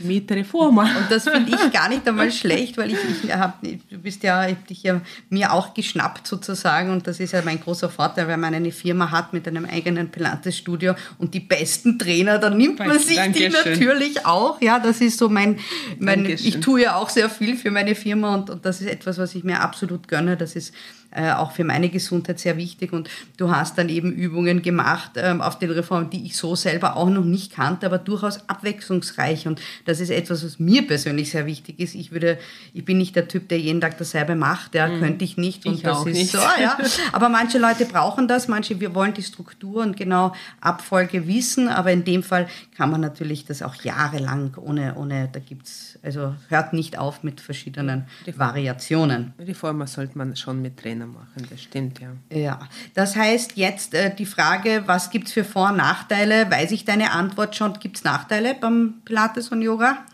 mit 0.00 0.30
Reformer. 0.30 0.82
Und 0.82 1.10
das 1.10 1.28
finde 1.28 1.52
ich 1.52 1.72
gar 1.72 1.88
nicht 1.88 2.06
einmal 2.06 2.30
schlecht, 2.30 2.76
weil 2.78 2.92
ich, 2.92 2.98
ich 3.22 3.32
hab, 3.32 3.62
du 3.62 3.98
bist 3.98 4.22
ja, 4.22 4.48
ich 4.48 4.56
dich 4.68 4.82
ja 4.82 5.00
mir 5.28 5.52
auch 5.52 5.74
geschnappt 5.74 6.26
sozusagen 6.26 6.90
und 6.90 7.06
das 7.06 7.20
ist 7.20 7.32
ja 7.32 7.42
mein 7.44 7.60
großer 7.60 7.88
Vorteil, 7.88 8.28
wenn 8.28 8.40
man 8.40 8.54
eine 8.54 8.72
Firma 8.72 9.10
hat 9.10 9.32
mit 9.32 9.46
einem 9.48 9.64
eigenen 9.64 10.10
Pilates-Studio 10.10 10.94
und 11.18 11.34
die 11.34 11.40
besten 11.40 11.98
Trainer, 11.98 12.38
dann 12.38 12.56
nimmt 12.56 12.78
man 12.78 12.98
sich 12.98 13.08
die 13.08 13.14
Dankeschön. 13.16 13.72
natürlich 13.72 14.26
auch. 14.26 14.60
Ja, 14.60 14.78
das 14.78 15.00
ist 15.00 15.18
so 15.18 15.28
mein, 15.28 15.58
mein 15.98 16.24
Dankeschön. 16.24 16.48
ich 16.48 16.60
tue 16.60 16.82
ja 16.82 16.96
auch 16.96 17.08
sehr 17.08 17.30
viel 17.30 17.56
für 17.56 17.70
meine 17.70 17.94
Firma 17.94 18.34
und, 18.34 18.50
und 18.50 18.64
das 18.64 18.80
ist 18.80 18.88
etwas, 18.88 19.18
was 19.18 19.34
ich 19.34 19.44
mir 19.44 19.60
absolut 19.60 20.08
gönne. 20.08 20.36
Das 20.36 20.56
ist 20.56 20.72
äh, 21.14 21.32
auch 21.32 21.52
für 21.52 21.64
meine 21.64 21.90
Gesundheit 21.90 22.38
sehr 22.38 22.56
wichtig 22.56 22.92
und 22.92 23.10
du 23.36 23.50
hast 23.50 23.76
dann 23.76 23.90
eben 23.90 24.12
Übungen 24.12 24.62
gemacht 24.62 25.12
ähm, 25.16 25.40
auf 25.42 25.58
den 25.58 25.70
Reformen, 25.70 26.10
die 26.10 26.24
ich 26.24 26.36
so 26.36 26.54
selber 26.54 26.96
auch 26.96 27.10
noch 27.10 27.24
nicht 27.24 27.52
kannte, 27.52 27.86
aber 27.86 27.98
durchaus 27.98 28.48
abwechslungsreich 28.48 29.46
und 29.46 29.60
das 29.84 30.00
ist 30.00 30.10
etwas, 30.10 30.44
was 30.44 30.58
mir 30.58 30.86
persönlich 30.86 31.30
sehr 31.30 31.44
wichtig 31.44 31.78
ist. 31.78 31.94
Ich 31.94 32.10
würde, 32.10 32.38
ich 32.72 32.84
bin 32.84 32.98
nicht 32.98 33.16
der 33.16 33.28
Typ, 33.28 33.48
der 33.48 33.58
jeden 33.58 33.80
Tag 33.80 33.98
dasselbe 33.98 34.34
macht, 34.34 34.74
ja, 34.74 34.88
könnte 34.88 35.24
ich 35.24 35.36
nicht 35.36 35.66
und 35.66 35.74
Mhm. 35.74 35.78
Ich 35.78 35.82
das 35.82 36.06
ist 36.06 36.14
nicht. 36.14 36.30
so, 36.32 36.38
ja. 36.38 36.76
Aber 37.12 37.28
manche 37.28 37.58
Leute 37.58 37.84
brauchen 37.84 38.28
das, 38.28 38.48
manche 38.48 38.80
wir 38.80 38.94
wollen 38.94 39.14
die 39.14 39.22
Struktur 39.22 39.82
und 39.82 39.96
genau 39.96 40.32
Abfolge 40.60 41.26
wissen, 41.26 41.68
aber 41.68 41.92
in 41.92 42.04
dem 42.04 42.22
Fall 42.22 42.48
kann 42.76 42.90
man 42.90 43.00
natürlich 43.00 43.44
das 43.44 43.62
auch 43.62 43.74
jahrelang 43.82 44.56
ohne, 44.60 44.94
ohne 44.96 45.28
da 45.32 45.40
gibt's 45.40 45.98
also 46.02 46.34
hört 46.48 46.72
nicht 46.72 46.98
auf 46.98 47.22
mit 47.22 47.40
verschiedenen 47.40 48.06
Variationen. 48.36 49.32
Reformer 49.38 49.86
sollte 49.86 50.18
man 50.18 50.36
schon 50.36 50.62
mit 50.62 50.84
Trainer 51.04 51.06
machen, 51.06 51.46
das 51.48 51.62
stimmt, 51.62 52.00
ja. 52.00 52.08
Ja, 52.30 52.68
das 52.94 53.16
heißt 53.16 53.56
jetzt 53.56 53.94
äh, 53.94 54.14
die 54.14 54.26
Frage, 54.26 54.82
was 54.86 55.10
gibt 55.10 55.28
es 55.28 55.32
für 55.32 55.44
Vor- 55.44 55.70
und 55.70 55.76
Nachteile? 55.76 56.50
Weiß 56.50 56.70
ich 56.72 56.84
deine 56.84 57.12
Antwort 57.12 57.56
schon? 57.56 57.74
Gibt 57.78 57.96
es 57.96 58.04
Nachteile 58.04 58.54
beim 58.54 59.02
Pilates 59.04 59.48
und 59.48 59.62
Yoga? 59.62 60.04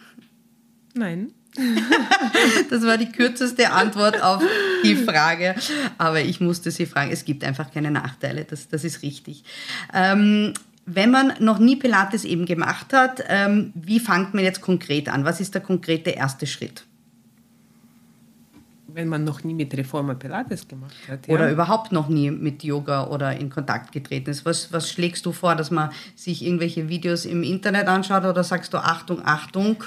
Nein. 0.95 1.33
Das 2.71 2.83
war 2.85 2.97
die 2.97 3.11
kürzeste 3.11 3.73
Antwort 3.73 4.23
auf 4.23 4.43
die 4.85 4.95
Frage. 4.95 5.57
Aber 5.99 6.21
ich 6.21 6.41
musste 6.41 6.71
sie 6.71 6.87
fragen. 6.87 7.11
Es 7.11 7.25
gibt 7.25 7.43
einfach 7.43 7.73
keine 7.73 7.91
Nachteile. 7.91 8.45
Das, 8.45 8.69
das 8.69 8.85
ist 8.85 9.03
richtig. 9.03 9.43
Ähm, 9.93 10.55
wenn 10.87 11.11
man 11.11 11.35
noch 11.41 11.59
nie 11.59 11.75
Pilates 11.75 12.25
eben 12.25 12.47
gemacht 12.47 12.93
hat, 12.93 13.25
ähm, 13.29 13.73
wie 13.75 13.99
fängt 13.99 14.33
man 14.33 14.45
jetzt 14.45 14.61
konkret 14.61 15.09
an? 15.09 15.25
Was 15.25 15.41
ist 15.41 15.55
der 15.55 15.61
konkrete 15.61 16.11
erste 16.11 16.47
Schritt? 16.47 16.85
Wenn 18.95 19.09
man 19.09 19.25
noch 19.25 19.45
nie 19.45 19.55
mit 19.55 19.77
Reformer 19.77 20.15
Pilates 20.15 20.67
gemacht 20.67 20.95
hat. 21.09 21.29
Oder 21.29 21.47
ja. 21.47 21.53
überhaupt 21.53 21.93
noch 21.93 22.09
nie 22.09 22.31
mit 22.31 22.63
Yoga 22.63 23.07
oder 23.07 23.37
in 23.37 23.51
Kontakt 23.51 23.93
getreten 23.93 24.31
ist. 24.31 24.45
Was, 24.45 24.73
was 24.73 24.91
schlägst 24.91 25.27
du 25.27 25.33
vor, 25.33 25.55
dass 25.57 25.71
man 25.71 25.91
sich 26.15 26.45
irgendwelche 26.45 26.89
Videos 26.89 27.25
im 27.25 27.43
Internet 27.43 27.89
anschaut 27.89 28.25
oder 28.25 28.45
sagst 28.45 28.73
du 28.75 28.79
Achtung, 28.79 29.23
Achtung, 29.25 29.85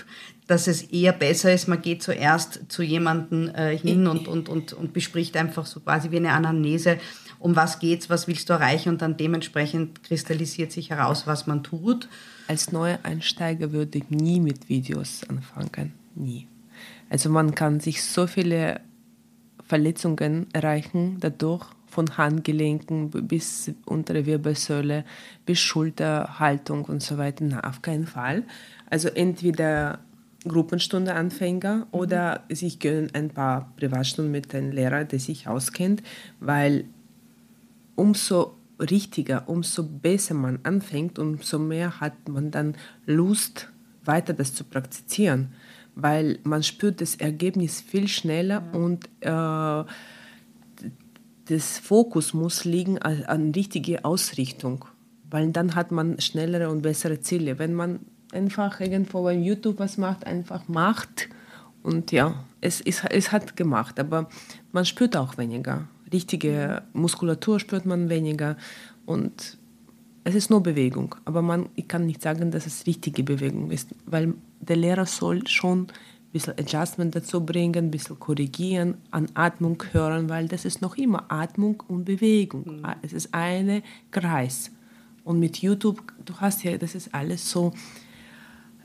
dass 0.47 0.67
es 0.67 0.81
eher 0.83 1.13
besser 1.13 1.53
ist, 1.53 1.67
man 1.67 1.81
geht 1.81 2.03
zuerst 2.03 2.61
zu 2.67 2.83
jemandem 2.83 3.49
äh, 3.49 3.77
hin 3.77 4.07
und, 4.07 4.27
und, 4.27 4.49
und, 4.49 4.73
und 4.73 4.93
bespricht 4.93 5.37
einfach 5.37 5.65
so 5.65 5.79
quasi 5.79 6.11
wie 6.11 6.17
eine 6.17 6.31
Anamnese, 6.31 6.97
um 7.39 7.55
was 7.55 7.79
geht's, 7.79 8.09
was 8.09 8.27
willst 8.27 8.49
du 8.49 8.53
erreichen 8.53 8.89
und 8.89 9.01
dann 9.01 9.17
dementsprechend 9.17 10.03
kristallisiert 10.03 10.71
sich 10.71 10.89
heraus, 10.89 11.27
was 11.27 11.47
man 11.47 11.63
tut. 11.63 12.09
Als 12.47 12.71
neuer 12.71 12.99
Einsteiger 13.03 13.71
würde 13.71 13.99
ich 13.99 14.09
nie 14.09 14.39
mit 14.39 14.69
Videos 14.69 15.21
anfangen. 15.29 15.93
Nie. 16.15 16.47
Also 17.09 17.29
man 17.29 17.55
kann 17.55 17.79
sich 17.79 18.03
so 18.03 18.27
viele 18.27 18.81
Verletzungen 19.73 20.45
erreichen 20.53 21.17
dadurch, 21.19 21.65
von 21.87 22.15
Handgelenken 22.15 23.09
bis 23.09 23.71
untere 23.85 24.27
Wirbelsäule 24.27 25.03
bis 25.47 25.61
Schulterhaltung 25.61 26.85
und 26.85 27.01
so 27.01 27.17
weiter. 27.17 27.43
Na, 27.45 27.61
auf 27.61 27.81
keinen 27.81 28.05
Fall. 28.05 28.43
Also 28.91 29.07
entweder 29.07 29.97
Gruppenstunde 30.47 31.15
Anfänger 31.15 31.87
oder 31.89 32.43
sich 32.49 32.77
gönnen 32.77 33.09
ein 33.13 33.31
paar 33.31 33.73
Privatstunden 33.77 34.31
mit 34.31 34.53
einem 34.53 34.73
Lehrer, 34.73 35.05
der 35.05 35.19
sich 35.19 35.47
auskennt, 35.47 36.03
weil 36.39 36.85
umso 37.95 38.53
richtiger, 38.79 39.49
umso 39.49 39.83
besser 39.83 40.35
man 40.35 40.59
anfängt, 40.61 41.17
umso 41.17 41.57
mehr 41.57 41.99
hat 41.99 42.29
man 42.29 42.51
dann 42.51 42.75
Lust, 43.07 43.71
weiter 44.05 44.33
das 44.33 44.53
zu 44.53 44.65
praktizieren, 44.65 45.49
weil 45.95 46.39
man 46.43 46.63
spürt 46.63 47.01
das 47.01 47.15
Ergebnis 47.15 47.81
viel 47.81 48.07
schneller 48.07 48.63
und 48.73 49.05
äh, 49.21 49.83
das 51.45 51.77
Fokus 51.79 52.33
muss 52.33 52.65
liegen 52.65 52.97
an, 52.99 53.23
an 53.23 53.51
richtige 53.51 54.05
Ausrichtung, 54.05 54.85
weil 55.29 55.51
dann 55.51 55.75
hat 55.75 55.91
man 55.91 56.19
schnellere 56.19 56.69
und 56.69 56.81
bessere 56.81 57.19
Ziele. 57.19 57.59
Wenn 57.59 57.73
man 57.73 57.99
einfach 58.31 58.79
irgendwo 58.79 59.23
beim 59.23 59.43
YouTube 59.43 59.79
was 59.79 59.97
macht, 59.97 60.25
einfach 60.25 60.67
macht 60.67 61.29
und 61.83 62.11
ja, 62.11 62.43
es, 62.61 62.81
es, 62.81 63.03
es 63.09 63.31
hat 63.31 63.55
gemacht, 63.55 63.99
aber 63.99 64.29
man 64.71 64.85
spürt 64.85 65.15
auch 65.17 65.37
weniger. 65.37 65.87
Richtige 66.11 66.83
Muskulatur 66.93 67.59
spürt 67.59 67.85
man 67.85 68.09
weniger 68.09 68.57
und 69.05 69.57
es 70.23 70.35
ist 70.35 70.49
nur 70.49 70.63
Bewegung, 70.63 71.15
aber 71.25 71.41
man, 71.41 71.69
ich 71.75 71.87
kann 71.87 72.05
nicht 72.05 72.21
sagen, 72.21 72.51
dass 72.51 72.65
es 72.65 72.87
richtige 72.87 73.23
Bewegung 73.23 73.71
ist, 73.71 73.89
weil 74.05 74.35
der 74.65 74.77
Lehrer 74.77 75.05
soll 75.05 75.47
schon 75.47 75.81
ein 75.83 75.87
bisschen 76.31 76.53
Adjustment 76.57 77.15
dazu 77.15 77.45
bringen, 77.45 77.85
ein 77.85 77.91
bisschen 77.91 78.19
korrigieren, 78.19 78.95
an 79.11 79.27
Atmung 79.35 79.81
hören, 79.91 80.29
weil 80.29 80.47
das 80.47 80.65
ist 80.65 80.81
noch 80.81 80.95
immer 80.97 81.25
Atmung 81.31 81.81
und 81.87 82.05
Bewegung. 82.05 82.79
Mhm. 82.79 82.85
Es 83.01 83.13
ist 83.13 83.33
ein 83.33 83.83
Kreis. 84.11 84.71
Und 85.23 85.39
mit 85.39 85.57
YouTube, 85.59 86.01
du 86.25 86.33
hast 86.37 86.63
ja, 86.63 86.77
das 86.77 86.95
ist 86.95 87.13
alles 87.13 87.49
so, 87.49 87.71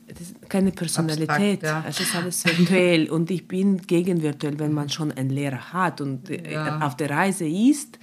das 0.06 0.20
ist 0.20 0.48
keine 0.48 0.70
Personalität, 0.72 1.64
Abstrakt, 1.64 1.84
ja. 1.84 1.84
es 1.88 2.00
ist 2.00 2.14
alles 2.14 2.44
virtuell 2.46 3.10
und 3.10 3.30
ich 3.30 3.46
bin 3.46 3.78
gegen 3.78 4.22
virtuell, 4.22 4.58
wenn 4.58 4.72
man 4.72 4.88
schon 4.88 5.12
einen 5.12 5.30
Lehrer 5.30 5.72
hat 5.72 6.00
und 6.00 6.30
äh, 6.30 6.52
Ja. 6.52 6.80
auf 6.80 6.96
der 6.96 7.10
Reise 7.10 7.46
ist, 7.46 7.98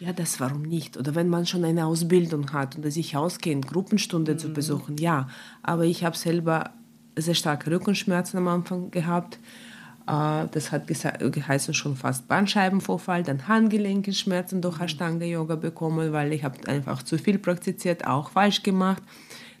ja, 0.00 0.12
das 0.12 0.40
warum 0.40 0.62
nicht? 0.62 0.96
Oder 0.96 1.14
wenn 1.14 1.28
man 1.28 1.44
schon 1.46 1.64
eine 1.64 1.86
Ausbildung 1.86 2.52
hat 2.52 2.76
und 2.76 2.90
sich 2.90 3.16
auskennt, 3.16 3.66
Gruppenstunde 3.68 4.34
Mhm. 4.34 4.38
zu 4.38 4.52
besuchen, 4.52 4.96
ja. 4.98 5.28
Aber 5.62 5.84
ich 5.84 6.04
habe 6.04 6.16
selber 6.16 6.70
sehr 7.16 7.34
starke 7.34 7.70
Rückenschmerzen 7.70 8.38
am 8.38 8.48
Anfang 8.48 8.90
gehabt. 8.90 9.38
Äh, 10.06 10.46
Das 10.50 10.72
hat 10.72 10.86
geheißen 10.88 11.74
schon 11.74 11.96
fast 11.96 12.26
Bandscheibenvorfall, 12.28 13.22
dann 13.22 13.46
Handgelenkenschmerzen 13.48 14.60
durch 14.60 14.78
Mhm. 14.78 14.84
Ashtanga-Yoga 14.84 15.56
bekommen, 15.56 16.12
weil 16.12 16.32
ich 16.32 16.42
habe 16.44 16.56
einfach 16.68 17.02
zu 17.02 17.18
viel 17.18 17.38
praktiziert, 17.38 18.06
auch 18.06 18.30
falsch 18.30 18.62
gemacht. 18.62 19.02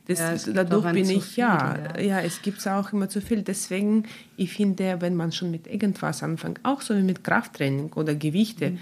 Das, 0.08 0.46
Ja, 0.46 0.52
dadurch 0.52 0.92
bin 0.92 1.08
ich, 1.08 1.24
viel, 1.24 1.44
ja, 1.44 1.78
ja. 1.96 2.00
ja, 2.00 2.20
es 2.20 2.42
gibt 2.42 2.66
auch 2.66 2.92
immer 2.92 3.08
zu 3.08 3.20
viel. 3.20 3.42
Deswegen, 3.42 4.04
ich 4.36 4.52
finde, 4.52 4.96
wenn 5.00 5.14
man 5.14 5.30
schon 5.30 5.52
mit 5.52 5.68
irgendwas 5.68 6.24
anfängt, 6.24 6.58
auch 6.64 6.80
so 6.80 6.96
wie 6.96 7.02
mit 7.02 7.22
Krafttraining 7.22 7.92
oder 7.92 8.16
Gewichte, 8.16 8.70
Mhm. 8.70 8.78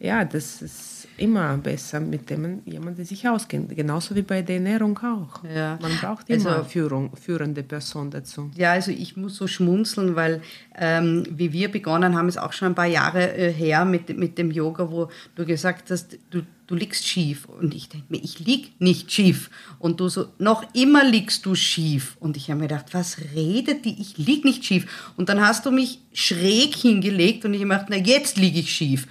ja, 0.00 0.24
das 0.24 0.62
ist 0.62 0.95
immer 1.18 1.56
besser 1.58 2.00
mit 2.00 2.28
dem 2.30 2.62
jemand, 2.66 2.98
der 2.98 3.04
sich 3.04 3.28
auskennt. 3.28 3.74
Genauso 3.74 4.14
wie 4.14 4.22
bei 4.22 4.42
der 4.42 4.56
Ernährung 4.56 4.98
auch. 4.98 5.42
Ja. 5.44 5.78
Man 5.80 5.92
braucht 6.00 6.30
Also- 6.30 6.48
immer 6.48 6.64
Führung, 6.64 7.10
führende 7.16 7.62
Person 7.62 8.10
dazu. 8.10 8.50
Ja, 8.56 8.72
also 8.72 8.90
ich 8.90 9.16
muss 9.16 9.36
so 9.36 9.46
schmunzeln, 9.46 10.16
weil 10.16 10.42
ähm, 10.76 11.24
wie 11.30 11.52
wir 11.52 11.70
begonnen 11.70 12.16
haben, 12.16 12.28
ist 12.28 12.38
auch 12.38 12.52
schon 12.52 12.68
ein 12.68 12.74
paar 12.74 12.86
Jahre 12.86 13.36
äh, 13.36 13.52
her 13.52 13.84
mit, 13.84 14.16
mit 14.16 14.36
dem 14.38 14.50
Yoga, 14.50 14.90
wo 14.90 15.08
du 15.34 15.44
gesagt 15.46 15.90
hast, 15.90 16.18
du, 16.30 16.42
du 16.66 16.74
liegst 16.74 17.06
schief. 17.06 17.46
Und 17.46 17.74
ich 17.74 17.88
denke 17.88 18.06
mir, 18.10 18.22
ich 18.22 18.38
lieg 18.40 18.72
nicht 18.80 19.10
schief. 19.10 19.50
Und 19.78 20.00
du 20.00 20.08
so, 20.08 20.26
noch 20.38 20.64
immer 20.74 21.04
liegst 21.04 21.46
du 21.46 21.54
schief. 21.54 22.16
Und 22.20 22.36
ich 22.36 22.50
habe 22.50 22.60
mir 22.60 22.68
gedacht, 22.68 22.92
was 22.92 23.18
redet 23.34 23.84
die? 23.84 24.00
Ich 24.00 24.18
lieg 24.18 24.44
nicht 24.44 24.64
schief. 24.64 25.12
Und 25.16 25.28
dann 25.28 25.40
hast 25.40 25.64
du 25.64 25.70
mich 25.70 26.00
schräg 26.12 26.74
hingelegt 26.74 27.44
und 27.44 27.54
ich 27.54 27.60
habe 27.60 27.68
mir 27.68 27.74
gedacht, 27.76 27.88
na 27.90 27.96
jetzt 27.96 28.36
liege 28.36 28.58
ich 28.60 28.70
schief. 28.72 29.06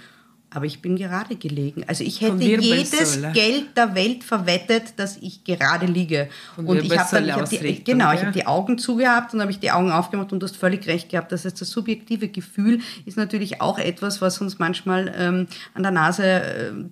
Aber 0.50 0.64
ich 0.64 0.80
bin 0.80 0.96
gerade 0.96 1.36
gelegen. 1.36 1.84
Also 1.86 2.04
ich 2.04 2.20
hätte 2.20 2.36
jedes 2.36 2.92
Wirbelsäule. 2.92 3.32
Geld 3.32 3.76
der 3.76 3.94
Welt 3.94 4.22
verwettet, 4.22 4.94
dass 4.96 5.16
ich 5.18 5.42
gerade 5.44 5.86
liege. 5.86 6.28
Von 6.54 6.66
und 6.66 6.82
ich 6.82 6.96
habe 6.96 7.20
ich 7.20 7.32
hab 7.32 7.50
die, 7.50 7.84
genau, 7.84 8.12
ich 8.12 8.20
ja. 8.20 8.26
habe 8.26 8.32
die 8.32 8.46
Augen 8.46 8.78
zugehabt 8.78 9.34
und 9.34 9.40
habe 9.40 9.50
ich 9.50 9.58
die 9.58 9.72
Augen 9.72 9.90
aufgemacht 9.90 10.32
und 10.32 10.40
du 10.40 10.46
hast 10.46 10.56
völlig 10.56 10.86
recht 10.86 11.10
gehabt. 11.10 11.32
Das 11.32 11.44
heißt, 11.44 11.60
das 11.60 11.68
subjektive 11.68 12.28
Gefühl 12.28 12.80
ist 13.04 13.16
natürlich 13.16 13.60
auch 13.60 13.78
etwas, 13.78 14.22
was 14.22 14.40
uns 14.40 14.58
manchmal 14.58 15.12
ähm, 15.18 15.48
an 15.74 15.82
der 15.82 15.92
Nase, 15.92 16.22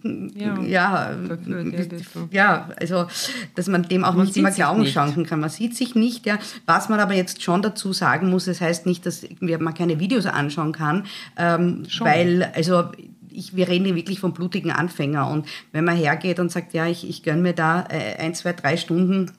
ähm, 0.03 0.33
Ja. 0.37 0.61
ja, 0.63 1.11
ja, 2.33 2.69
also, 2.81 3.07
dass 3.55 3.69
man 3.69 3.85
dem 3.85 4.05
auch 4.05 4.15
Man 4.15 4.27
nicht 4.27 4.37
immer 4.37 4.51
Glauben 4.51 4.81
nicht. 4.81 4.93
schenken 4.93 5.25
kann. 5.27 5.41
Man 5.41 5.51
sieht 5.51 5.77
sich 5.77 5.95
nicht, 5.95 6.27
ja. 6.27 6.39
Was 6.67 6.89
man 6.89 6.99
aber 7.01 7.15
jetzt 7.15 7.43
schon 7.43 7.63
dazu 7.63 7.93
sagen 7.93 8.31
muss, 8.31 8.47
das 8.47 8.61
heißt 8.61 8.85
nicht, 8.87 9.07
dass 9.07 9.25
man 9.41 9.75
keine 9.75 10.01
Videos 10.01 10.27
anschauen 10.27 10.73
kann, 10.73 11.07
ähm, 11.37 11.85
weil, 12.01 12.51
also, 12.55 12.91
ich, 13.35 13.57
wir 13.57 13.69
reden 13.69 13.85
hier 13.85 13.97
wirklich 13.97 14.21
vom 14.21 14.33
blutigen 14.33 14.71
Anfänger. 14.71 15.29
Und 15.29 15.47
wenn 15.73 15.85
man 15.85 15.97
hergeht 15.97 16.39
und 16.39 16.51
sagt, 16.51 16.73
ja, 16.75 16.87
ich, 16.87 17.09
ich 17.09 17.23
gönne 17.23 17.43
mir 17.43 17.53
da 17.53 17.87
äh, 17.91 18.17
ein, 18.19 18.35
zwei, 18.35 18.53
drei 18.53 18.77
Stunden 18.77 19.31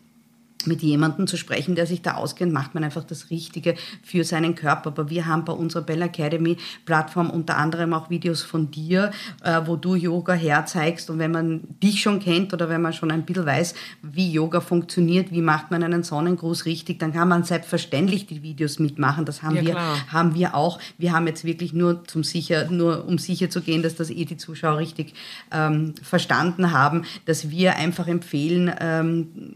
mit 0.67 0.81
jemandem 0.81 1.27
zu 1.27 1.37
sprechen, 1.37 1.75
der 1.75 1.85
sich 1.85 2.01
da 2.01 2.15
auskennt, 2.15 2.53
macht 2.53 2.73
man 2.73 2.83
einfach 2.83 3.03
das 3.03 3.29
Richtige 3.29 3.75
für 4.03 4.23
seinen 4.23 4.55
Körper. 4.55 4.87
Aber 4.87 5.09
wir 5.09 5.25
haben 5.25 5.45
bei 5.45 5.53
unserer 5.53 5.83
Bell 5.83 6.01
Academy 6.01 6.57
Plattform 6.85 7.29
unter 7.29 7.57
anderem 7.57 7.93
auch 7.93 8.09
Videos 8.09 8.41
von 8.41 8.71
dir, 8.71 9.11
äh, 9.43 9.61
wo 9.65 9.75
du 9.75 9.95
Yoga 9.95 10.33
herzeigst. 10.33 11.09
Und 11.09 11.19
wenn 11.19 11.31
man 11.31 11.61
dich 11.81 12.01
schon 12.01 12.19
kennt 12.19 12.53
oder 12.53 12.69
wenn 12.69 12.81
man 12.81 12.93
schon 12.93 13.11
ein 13.11 13.23
bisschen 13.25 13.45
weiß, 13.45 13.73
wie 14.01 14.31
Yoga 14.31 14.61
funktioniert, 14.61 15.31
wie 15.31 15.41
macht 15.41 15.71
man 15.71 15.83
einen 15.83 16.03
Sonnengruß 16.03 16.65
richtig, 16.65 16.99
dann 16.99 17.13
kann 17.13 17.27
man 17.27 17.43
selbstverständlich 17.43 18.25
die 18.27 18.41
Videos 18.43 18.79
mitmachen. 18.79 19.25
Das 19.25 19.43
haben 19.43 19.55
Ja, 19.55 19.61
wir 19.65 19.71
klar. 19.71 20.11
haben 20.11 20.35
wir 20.35 20.55
auch. 20.55 20.79
Wir 20.97 21.13
haben 21.13 21.27
jetzt 21.27 21.43
wirklich 21.45 21.73
nur 21.73 22.03
zum 22.05 22.23
sicher, 22.23 22.69
nur 22.69 23.05
um 23.07 23.17
sicher 23.17 23.49
zu 23.49 23.61
gehen, 23.61 23.81
dass 23.83 23.95
das 23.95 24.09
eh 24.09 24.25
die 24.25 24.37
Zuschauer 24.37 24.77
richtig 24.77 25.13
ähm, 25.51 25.93
verstanden 26.01 26.71
haben, 26.71 27.03
dass 27.25 27.49
wir 27.49 27.75
einfach 27.75 28.07
empfehlen, 28.07 28.71
ähm, 28.79 29.55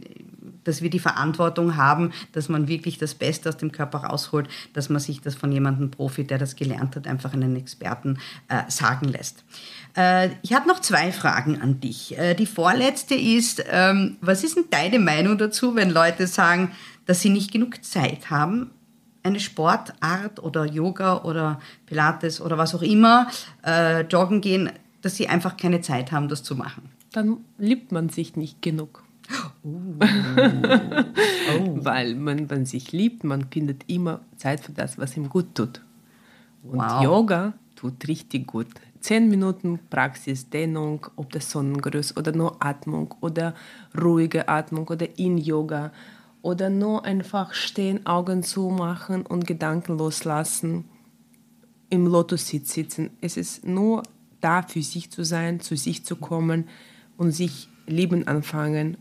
dass 0.70 0.84
wir 0.84 0.92
die 0.92 1.00
Verantwortung 1.00 1.76
haben, 1.76 2.12
dass 2.32 2.48
man 2.48 2.68
wirklich 2.68 3.00
das 3.00 3.16
Beste 3.16 3.50
aus 3.50 3.58
dem 3.58 3.72
Körper 3.72 4.04
rausholt, 4.04 4.48
dass 4.74 4.90
man 4.90 5.02
sich 5.02 5.20
das 5.20 5.34
von 5.34 5.52
jemandem 5.52 5.90
Profi, 5.90 6.24
der 6.24 6.38
das 6.38 6.56
gelernt 6.56 6.96
hat, 6.96 7.08
einfach 7.08 7.34
einen 7.34 7.56
Experten 7.56 8.20
äh, 8.48 8.62
sagen 8.70 9.08
lässt. 9.08 9.44
Äh, 9.98 10.30
ich 10.44 10.54
habe 10.54 10.68
noch 10.68 10.80
zwei 10.80 11.12
Fragen 11.12 11.60
an 11.60 11.80
dich. 11.80 12.18
Äh, 12.18 12.36
die 12.36 12.46
vorletzte 12.46 13.16
ist, 13.16 13.64
ähm, 13.68 14.18
was 14.22 14.44
ist 14.44 14.58
denn 14.58 14.66
deine 14.70 15.00
Meinung 15.00 15.40
dazu, 15.40 15.76
wenn 15.76 15.90
Leute 15.90 16.28
sagen, 16.28 16.72
dass 17.08 17.22
sie 17.22 17.30
nicht 17.30 17.52
genug 17.52 17.84
Zeit 17.84 18.30
haben, 18.30 18.70
eine 19.24 19.40
Sportart 19.40 20.40
oder 20.42 20.66
Yoga 20.66 21.24
oder 21.24 21.60
Pilates 21.88 22.40
oder 22.40 22.60
was 22.60 22.76
auch 22.76 22.84
immer, 22.84 23.28
äh, 23.66 24.02
joggen 24.02 24.42
gehen, 24.42 24.72
dass 25.02 25.16
sie 25.16 25.28
einfach 25.28 25.58
keine 25.58 25.82
Zeit 25.82 26.12
haben, 26.12 26.28
das 26.28 26.44
zu 26.44 26.56
machen. 26.56 26.90
Dann 27.12 27.38
liebt 27.58 27.92
man 27.92 28.10
sich 28.10 28.36
nicht 28.36 28.62
genug. 28.62 29.04
Weil 31.76 32.16
man, 32.16 32.48
man 32.48 32.66
sich 32.66 32.92
liebt, 32.92 33.24
man 33.24 33.46
findet 33.52 33.84
immer 33.88 34.22
Zeit 34.38 34.60
für 34.62 34.72
das, 34.72 34.98
was 34.98 35.16
ihm 35.18 35.30
gut 35.30 35.54
tut. 35.56 35.82
Und 36.64 36.80
Wow. 36.80 37.04
Yoga 37.04 37.54
tut 37.76 38.08
richtig 38.08 38.48
gut. 38.48 38.68
Zehn 39.00 39.30
Minuten 39.30 39.80
Praxis, 39.90 40.50
Dehnung, 40.50 41.08
ob 41.16 41.32
das 41.32 41.52
Sonnengruß 41.52 42.18
oder 42.18 42.34
nur 42.34 42.58
Atmung 42.64 43.16
oder 43.22 43.54
ruhige 44.00 44.50
Atmung 44.50 44.88
oder 44.88 45.18
In-Yoga 45.18 45.92
oder 46.42 46.70
nur 46.70 47.06
einfach 47.06 47.54
stehen, 47.54 48.06
Augen 48.06 48.44
zumachen 48.44 49.26
und 49.26 49.48
Gedanken 49.48 49.98
loslassen, 49.98 50.86
im 51.90 52.08
Lotus-Sitz 52.08 52.74
sitzen. 52.74 53.12
Es 53.22 53.38
ist 53.38 53.66
nur 53.66 54.04
da 54.42 54.62
für 54.64 54.82
sich 54.82 55.12
zu 55.12 55.24
sein, 55.24 55.60
zu 55.60 55.76
sich 55.76 56.06
zu 56.06 56.16
kommen 56.16 56.68
und 57.18 57.32
sich 57.32 57.70
lieben 57.88 58.28
anfangen, 58.28 58.98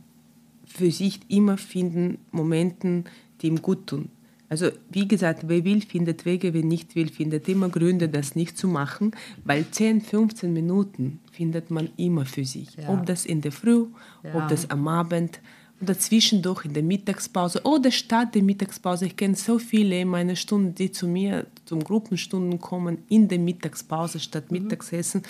für 0.69 0.91
sich 0.91 1.21
immer 1.29 1.57
finden 1.59 2.19
Momenten, 2.31 3.05
die 3.41 3.49
ihm 3.49 3.63
gut 3.63 3.87
tun. 3.87 4.11
Also 4.51 4.71
wie 4.91 5.07
gesagt, 5.07 5.45
wer 5.47 5.63
will, 5.65 5.83
findet 5.83 6.25
Wege, 6.25 6.55
wer 6.55 6.65
nicht 6.65 6.95
will, 6.97 7.09
findet 7.09 7.49
immer 7.49 7.69
Gründe, 7.69 8.09
das 8.09 8.35
nicht 8.35 8.57
zu 8.57 8.67
machen, 8.67 9.11
weil 9.45 9.67
10, 9.71 10.01
15 10.01 10.53
Minuten 10.53 11.21
findet 11.33 11.71
man 11.71 11.91
immer 11.99 12.25
für 12.25 12.45
sich. 12.47 12.69
Ja. 12.77 12.89
Ob 12.89 13.05
das 13.05 13.27
in 13.27 13.43
der 13.43 13.53
Früh, 13.53 13.87
Ja. 14.23 14.35
ob 14.35 14.49
das 14.49 14.71
am 14.71 14.89
Abend 14.89 15.41
oder 15.81 15.99
zwischendurch 15.99 16.65
in 16.65 16.73
der 16.73 16.83
Mittagspause 16.83 17.61
oder 17.65 17.91
statt 17.91 18.35
der 18.35 18.43
Mittagspause. 18.43 19.07
Ich 19.07 19.17
kenne 19.17 19.37
so 19.37 19.59
viele 19.59 20.01
in 20.01 20.09
meiner 20.09 20.35
Stunde, 20.35 20.73
die 20.73 20.91
zu 20.91 21.07
mir 21.07 21.47
zum 21.67 21.85
Gruppenstunden 21.85 22.59
kommen 22.59 22.99
in 23.09 23.29
der 23.29 23.39
Mittagspause 23.39 24.19
statt 24.19 24.51
Mittagsessen. 24.51 25.23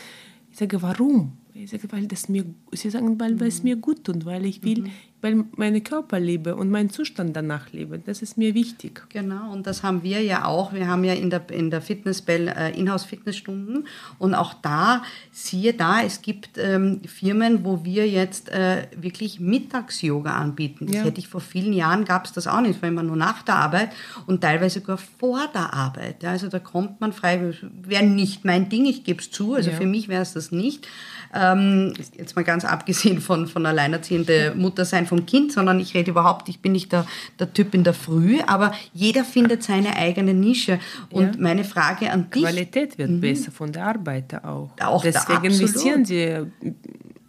Ich 0.50 0.58
sage, 0.58 0.80
warum? 0.80 1.32
Ich 1.60 1.70
sage, 1.70 1.90
weil 1.90 2.06
das 2.06 2.28
mir, 2.28 2.44
sie 2.70 2.88
sagen, 2.88 3.18
weil, 3.18 3.40
weil 3.40 3.48
es 3.48 3.64
mir 3.64 3.74
gut 3.74 4.04
tut, 4.04 4.24
weil 4.24 4.46
ich 4.46 4.62
will, 4.62 4.84
weil 5.20 5.44
meine 5.56 5.80
Körper 5.80 6.20
liebe 6.20 6.54
und 6.54 6.70
meinen 6.70 6.90
Zustand 6.90 7.34
danach 7.34 7.72
lebe. 7.72 7.98
Das 7.98 8.22
ist 8.22 8.38
mir 8.38 8.54
wichtig. 8.54 9.02
Genau, 9.08 9.52
und 9.52 9.66
das 9.66 9.82
haben 9.82 10.04
wir 10.04 10.22
ja 10.22 10.44
auch. 10.44 10.72
Wir 10.72 10.86
haben 10.86 11.02
ja 11.02 11.14
in 11.14 11.30
der, 11.30 11.50
in 11.50 11.70
der 11.72 11.82
Fitnessbell 11.82 12.46
äh, 12.46 12.78
Inhouse-Fitnessstunden 12.78 13.88
und 14.20 14.34
auch 14.36 14.54
da, 14.54 15.02
siehe 15.32 15.74
da, 15.74 16.00
es 16.02 16.22
gibt 16.22 16.58
ähm, 16.58 17.00
Firmen, 17.06 17.64
wo 17.64 17.84
wir 17.84 18.08
jetzt 18.08 18.50
äh, 18.50 18.86
wirklich 18.96 19.40
Mittags-Yoga 19.40 20.30
anbieten. 20.36 20.86
Das 20.86 20.94
Ja. 20.96 21.02
hätte 21.02 21.18
ich 21.18 21.26
vor 21.26 21.40
vielen 21.40 21.72
Jahren, 21.72 22.04
gab 22.04 22.26
es 22.26 22.32
das 22.32 22.46
auch 22.46 22.60
nicht, 22.60 22.80
weil 22.82 22.90
immer 22.92 23.02
nur 23.02 23.16
nach 23.16 23.42
der 23.42 23.56
Arbeit 23.56 23.90
und 24.26 24.42
teilweise 24.42 24.78
sogar 24.78 24.98
vor 24.98 25.40
der 25.52 25.74
Arbeit. 25.74 26.22
Ja, 26.22 26.30
also 26.30 26.46
da 26.46 26.60
kommt 26.60 27.00
man 27.00 27.12
frei, 27.12 27.52
wäre 27.82 28.04
nicht 28.06 28.44
mein 28.44 28.68
Ding, 28.68 28.86
ich 28.86 29.02
gebe 29.02 29.20
es 29.20 29.32
zu, 29.32 29.54
also 29.54 29.70
Ja. 29.70 29.76
für 29.76 29.86
mich 29.86 30.06
wäre 30.06 30.22
es 30.22 30.34
das 30.34 30.52
nicht. 30.52 30.86
Ähm, 31.34 31.92
jetzt 32.16 32.36
mal 32.36 32.44
ganz 32.44 32.64
abgesehen 32.64 33.20
von, 33.20 33.46
von 33.46 33.66
alleinerziehende 33.66 34.54
Mutter 34.56 34.84
sein 34.84 35.06
vom 35.06 35.26
Kind, 35.26 35.52
sondern 35.52 35.78
ich 35.80 35.94
rede 35.94 36.10
überhaupt, 36.10 36.48
ich 36.48 36.60
bin 36.60 36.72
nicht 36.72 36.92
der, 36.92 37.06
der 37.38 37.52
Typ 37.52 37.74
in 37.74 37.84
der 37.84 37.94
Früh, 37.94 38.40
aber 38.46 38.72
jeder 38.92 39.24
findet 39.24 39.62
seine 39.62 39.96
eigene 39.96 40.34
Nische. 40.34 40.78
Und 41.10 41.36
Ja. 41.36 41.40
meine 41.40 41.64
Frage 41.64 42.10
an 42.10 42.30
dich, 42.30 42.42
Qualität 42.42 42.98
wird 42.98 43.20
besser 43.20 43.50
von 43.52 43.72
der 43.72 43.86
Arbeiter 43.86 44.44
auch. 44.44 44.70
Auch 44.80 45.02
Deswegen 45.02 45.44
investieren 45.44 46.04
sie 46.04 46.46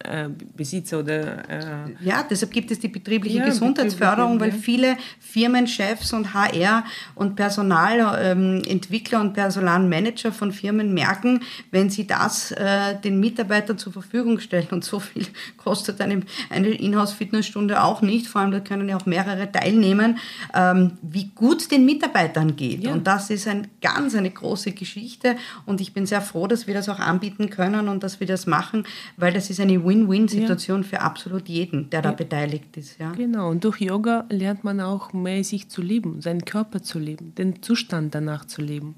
äh, 0.04 0.30
Besitzer 0.56 1.00
oder. 1.00 1.50
Äh, 1.50 1.62
ja, 2.02 2.26
deshalb 2.30 2.52
gibt 2.52 2.72
es 2.72 2.80
die 2.80 2.88
betriebliche 2.88 3.40
Ja, 3.40 3.46
Gesundheitsförderung, 3.46 4.40
weil 4.40 4.52
betriebliche, 4.52 4.64
viele 4.64 4.98
Firmenchefs 5.20 6.14
und 6.14 6.34
HR 6.34 6.84
und 7.16 7.36
Personalentwickler 7.36 9.22
und 9.22 9.34
Personalmanager 9.34 10.32
von 10.32 10.52
Firmen 10.52 10.94
merken, 10.94 11.42
wenn 11.72 11.90
sie 11.90 12.08
das 12.08 12.52
äh, 12.52 12.96
den 13.04 13.20
Mitarbeitern 13.20 13.78
zur 13.78 13.94
Verfügung 13.94 14.40
stellen 14.40 14.68
und 14.72 14.84
so 14.84 15.00
viel 15.00 15.26
kostet 15.58 16.02
eine, 16.02 16.22
eine 16.50 16.70
Inhouse-Fitnessstunde 16.70 17.84
auch 17.84 18.02
nicht, 18.02 18.28
vor 18.28 18.42
allem 18.42 18.52
da 18.52 18.60
können 18.60 18.90
ja 18.90 18.98
auch 18.98 19.06
mehrere 19.06 19.52
teilnehmen, 19.52 20.18
ähm, 20.54 20.92
wie 21.02 21.32
gut 21.36 21.72
den 21.72 21.86
Mitarbeitern 21.86 22.56
geht. 22.56 22.84
Ja. 22.84 22.94
Und 22.94 23.08
das 23.08 23.30
ist 23.30 23.48
ein, 23.48 23.68
ganz 23.82 24.16
eine 24.16 24.30
große 24.30 24.72
Geschichte 24.72 25.36
und 25.66 25.82
ich 25.82 25.94
bin 25.94 26.06
sehr 26.06 26.22
froh, 26.22 26.48
dass 26.48 26.68
wir 26.68 26.74
das 26.74 26.90
auch 26.90 27.00
anbieten 27.00 27.50
können 27.50 27.88
und 27.88 28.04
dass 28.04 28.20
wir 28.20 28.28
das 28.28 28.48
machen, 28.48 28.86
weil 29.18 29.34
das 29.34 29.50
ist 29.50 29.60
eine 29.60 29.84
Win-Win-Situation 29.89 30.84
für 30.84 31.02
absolut 31.02 31.49
jeden, 31.49 31.89
der 31.89 32.02
da 32.02 32.12
beteiligt 32.12 32.78
ist. 32.78 32.99
Ja. 32.99 33.12
Genau, 33.12 33.49
und 33.49 33.63
durch 33.63 33.82
Yoga 33.82 34.25
lernt 34.30 34.63
man 34.63 34.80
auch 34.80 35.12
mehr 35.12 35.43
sich 35.43 35.67
zu 35.67 35.82
lieben, 35.82 36.21
seinen 36.21 36.45
Körper 36.45 36.82
zu 36.82 36.99
lieben, 36.99 37.34
den 37.36 37.62
Zustand 37.62 38.15
danach 38.15 38.45
zu 38.45 38.62
leben. 38.62 38.95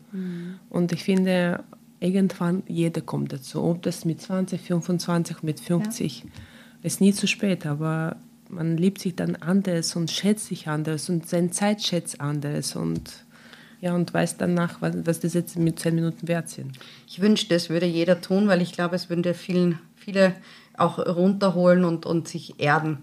Und 0.69 0.91
ich 0.91 1.03
finde, 1.03 1.63
irgendwann 1.99 2.63
jeder 2.67 3.01
kommt 3.01 3.31
dazu, 3.31 3.63
ob 3.63 3.81
das 3.83 4.05
mit 4.05 4.21
20, 4.21 4.59
25, 4.61 5.43
mit 5.43 5.59
50, 5.59 6.25
ist 6.83 7.01
nie 7.01 7.13
zu 7.13 7.27
spät, 7.27 7.65
aber 7.65 8.17
man 8.49 8.77
liebt 8.77 8.99
sich 8.99 9.15
dann 9.15 9.37
anders 9.37 9.95
und 9.95 10.11
schätzt 10.11 10.47
sich 10.47 10.67
anders 10.67 11.09
und 11.09 11.27
seine 11.27 11.51
Zeit 11.51 11.81
schätzt 11.81 12.19
anders 12.19 12.75
und 12.75 13.25
ja, 13.79 13.95
und 13.95 14.13
weiß 14.13 14.37
danach, 14.37 14.81
was, 14.81 14.95
was 15.05 15.19
das 15.21 15.33
jetzt 15.33 15.57
mit 15.57 15.79
10 15.79 15.95
Minuten 15.95 16.27
wert 16.27 16.49
sind. 16.49 16.77
Ich 17.07 17.19
wünschte, 17.19 17.55
das 17.55 17.69
würde 17.69 17.87
jeder 17.87 18.21
tun, 18.21 18.47
weil 18.47 18.61
ich 18.61 18.73
glaube, 18.73 18.95
es 18.95 19.09
würde 19.09 19.33
vielen, 19.33 19.79
viele 19.95 20.35
auch 20.77 20.97
runterholen 20.99 21.85
und, 21.85 22.05
und 22.05 22.27
sich 22.27 22.59
erden. 22.59 22.99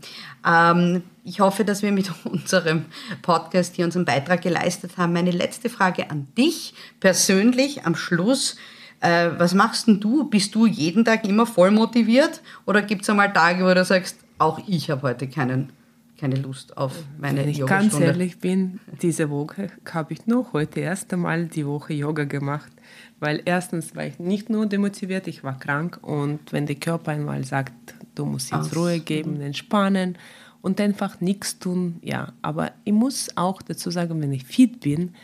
Ähm, 0.46 1.02
ich 1.24 1.40
hoffe, 1.40 1.64
dass 1.64 1.82
wir 1.82 1.92
mit 1.92 2.10
unserem 2.24 2.86
Podcast 3.22 3.76
hier 3.76 3.84
unseren 3.84 4.04
Beitrag 4.04 4.42
geleistet 4.42 4.96
haben. 4.96 5.12
Meine 5.12 5.30
letzte 5.30 5.68
Frage 5.68 6.10
an 6.10 6.26
dich 6.36 6.74
persönlich 7.00 7.84
am 7.84 7.94
Schluss. 7.94 8.56
Äh, 9.00 9.30
was 9.36 9.54
machst 9.54 9.86
denn 9.86 10.00
du? 10.00 10.24
Bist 10.28 10.54
du 10.54 10.66
jeden 10.66 11.04
Tag 11.04 11.26
immer 11.26 11.46
voll 11.46 11.70
motiviert? 11.70 12.42
Oder 12.66 12.82
gibt 12.82 13.02
es 13.02 13.10
einmal 13.10 13.32
Tage, 13.32 13.64
wo 13.64 13.72
du 13.72 13.84
sagst, 13.84 14.18
auch 14.38 14.60
ich 14.66 14.90
habe 14.90 15.02
heute 15.02 15.28
keinen, 15.28 15.70
keine 16.18 16.36
Lust 16.36 16.76
auf 16.76 16.92
meine 17.18 17.40
Wenn 17.40 17.48
ich 17.48 17.58
ganz 17.60 17.70
Yogastunde? 17.70 18.06
ehrlich 18.06 18.38
bin, 18.38 18.80
diese 19.02 19.30
Woche 19.30 19.68
habe 19.92 20.14
ich 20.14 20.26
nur 20.26 20.52
heute 20.52 20.80
erst 20.80 21.12
einmal 21.12 21.46
die 21.46 21.66
Woche 21.66 21.92
Yoga 21.92 22.24
gemacht. 22.24 22.72
Weil 23.20 23.42
erstens 23.44 23.96
war 23.96 24.06
ich 24.06 24.18
nicht 24.18 24.48
nur 24.48 24.66
demotiviert, 24.66 25.26
ich 25.26 25.42
war 25.42 25.58
krank 25.58 25.98
und 26.02 26.52
wenn 26.52 26.66
der 26.66 26.76
Körper 26.76 27.12
einmal 27.12 27.44
sagt, 27.44 27.72
du 28.14 28.24
musst 28.24 28.52
jetzt 28.52 28.70
Ach 28.72 28.76
Ruhe 28.76 29.00
geben, 29.00 29.40
entspannen 29.40 30.16
und 30.62 30.80
einfach 30.80 31.20
nichts 31.20 31.58
tun, 31.58 31.96
ja. 32.02 32.32
Aber 32.42 32.72
ich 32.84 32.92
muss 32.92 33.28
auch 33.36 33.60
dazu 33.62 33.90
sagen, 33.90 34.20
wenn 34.20 34.32
ich 34.32 34.44
fit 34.44 34.80
bin 34.80 35.14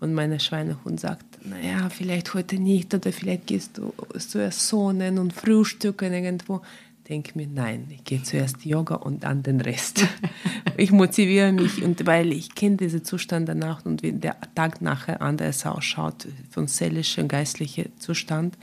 und 0.00 0.14
meine 0.14 0.40
Schweinehund 0.40 0.98
sagt, 0.98 1.24
naja, 1.44 1.88
vielleicht 1.90 2.34
heute 2.34 2.56
nicht 2.56 2.92
oder 2.94 3.12
vielleicht 3.12 3.46
gehst 3.46 3.78
du 3.78 3.92
zuerst 4.18 4.68
sonnen 4.68 5.18
und 5.18 5.32
frühstücken 5.32 6.12
irgendwo, 6.12 6.62
denke 7.08 7.32
mir, 7.36 7.46
nein, 7.46 7.86
ich 7.90 8.04
gehe 8.04 8.22
zuerst 8.22 8.64
Yoga 8.64 8.96
und 8.96 9.24
dann 9.24 9.42
den 9.42 9.60
Rest. 9.60 10.06
ich 10.76 10.90
motiviere 10.90 11.52
mich 11.52 11.82
und 11.82 12.06
weil 12.06 12.32
ich 12.32 12.54
kenne 12.54 12.76
diesen 12.76 13.04
Zustand 13.04 13.48
danach 13.48 13.84
und 13.84 14.02
wie 14.02 14.12
der 14.12 14.36
Tag 14.54 14.80
nachher 14.80 15.20
anders 15.20 15.66
ausschaut, 15.66 16.26
von 16.50 16.66
seelischem, 16.66 17.28
geistlichem 17.28 17.86
Zustand. 17.98 18.56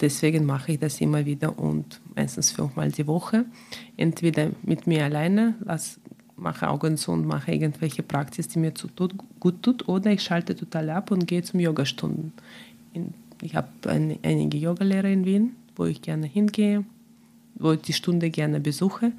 Deswegen 0.00 0.44
mache 0.44 0.72
ich 0.72 0.78
das 0.78 1.00
immer 1.00 1.24
wieder 1.24 1.58
und 1.58 2.00
meistens 2.14 2.52
fünfmal 2.52 2.90
die 2.92 3.06
Woche. 3.06 3.44
Entweder 3.96 4.50
mit 4.62 4.86
mir 4.86 5.04
alleine, 5.04 5.54
lass, 5.64 6.00
mache 6.36 6.68
Augen 6.68 6.96
zu 6.96 7.12
und 7.12 7.26
mache 7.26 7.52
irgendwelche 7.52 8.02
Praxis, 8.02 8.48
die 8.48 8.58
mir 8.58 8.74
zu 8.74 8.88
tut, 8.88 9.14
gut 9.38 9.62
tut, 9.62 9.88
oder 9.88 10.10
ich 10.10 10.22
schalte 10.22 10.56
total 10.56 10.90
ab 10.90 11.10
und 11.10 11.26
gehe 11.26 11.42
zum 11.42 11.60
Yogastunden. 11.60 12.32
Ich 13.40 13.54
habe 13.54 13.68
ein, 13.86 14.18
einige 14.22 14.58
Yogalehrer 14.58 15.08
in 15.08 15.24
Wien, 15.24 15.56
wo 15.76 15.84
ich 15.84 16.02
gerne 16.02 16.26
hingehe, 16.26 16.84
wo 17.56 17.72
ich 17.72 17.80
die 17.80 17.92
Stunde 17.92 18.30
gerne 18.30 18.60
besuche. 18.60 19.12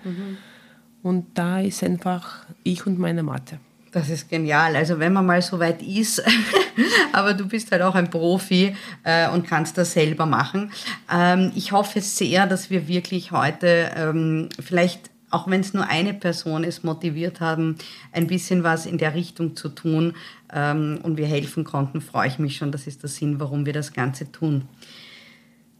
Und 1.04 1.38
da 1.38 1.60
ist 1.60 1.84
einfach 1.84 2.46
ich 2.64 2.88
und 2.88 2.98
meine 2.98 3.22
Mathe. 3.22 3.60
Das 3.96 4.10
ist 4.10 4.28
genial. 4.28 4.76
Also 4.76 5.00
wenn 5.00 5.14
man 5.14 5.26
mal 5.26 5.42
so 5.42 5.58
weit 5.58 5.82
ist, 5.82 6.22
aber 7.14 7.34
du 7.34 7.48
bist 7.48 7.72
halt 7.72 7.82
auch 7.82 7.96
ein 7.96 8.10
Profi 8.10 8.76
äh, 9.04 9.30
und 9.30 9.48
kannst 9.48 9.78
das 9.78 9.94
selber 9.94 10.26
machen. 10.26 10.72
Ähm, 11.10 11.54
ich 11.56 11.72
hoffe 11.72 12.02
sehr, 12.02 12.46
dass 12.46 12.70
wir 12.70 12.90
wirklich 12.90 13.32
heute 13.32 13.92
ähm, 13.96 14.50
vielleicht, 14.60 15.12
auch 15.30 15.48
wenn 15.48 15.62
es 15.62 15.74
nur 15.74 15.88
eine 15.88 16.14
Person 16.14 16.66
ist, 16.66 16.84
motiviert 16.84 17.40
haben, 17.40 17.78
ein 18.12 18.28
bisschen 18.28 18.64
was 18.64 18.86
in 18.86 18.98
der 18.98 19.16
Richtung 19.16 19.56
zu 19.56 19.70
tun 19.70 20.14
ähm, 20.54 21.00
und 21.04 21.16
wir 21.16 21.28
helfen 21.28 21.64
konnten, 21.64 22.02
freue 22.02 22.28
ich 22.28 22.38
mich 22.38 22.58
schon. 22.58 22.74
Das 22.74 22.88
ist 22.88 23.02
der 23.02 23.10
Sinn, 23.10 23.40
warum 23.40 23.66
wir 23.66 23.72
das 23.72 23.94
Ganze 23.94 24.30
tun. 24.30 24.68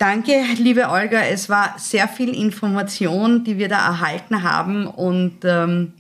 Danke, 0.08 0.44
liebe 0.60 0.88
Olga. 0.90 1.24
Es 1.24 1.50
war 1.50 1.80
sehr 1.80 2.08
viel 2.08 2.30
Information, 2.30 3.44
die 3.44 3.58
wir 3.58 3.68
da 3.68 3.88
erhalten 3.88 4.44
haben 4.44 4.86
und 4.86 5.38
ähm, 5.44 5.94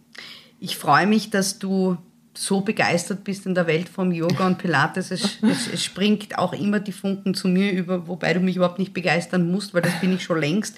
ich 0.59 0.77
freue 0.77 1.07
mich, 1.07 1.31
dass 1.31 1.57
du 1.57 1.97
so 2.35 2.61
begeistert 2.61 3.23
bist 3.23 3.47
in 3.47 3.55
der 3.55 3.65
Welt 3.65 3.89
vom 3.89 4.11
Yoga 4.11 4.45
und 4.45 4.59
Pilates. 4.59 5.09
Es, 5.09 5.39
es, 5.41 5.73
es, 5.73 5.83
springt 5.83 6.37
auch 6.37 6.53
immer 6.53 6.79
die 6.79 6.91
Funken 6.91 7.33
zu 7.33 7.47
mir 7.47 7.71
über, 7.71 8.07
wobei 8.07 8.35
du 8.35 8.41
mich 8.41 8.57
überhaupt 8.57 8.77
nicht 8.77 8.93
begeistern 8.93 9.49
musst, 9.49 9.73
weil 9.73 9.81
das 9.81 9.99
bin 9.99 10.13
ich 10.13 10.21
schon 10.21 10.39
längst. 10.39 10.77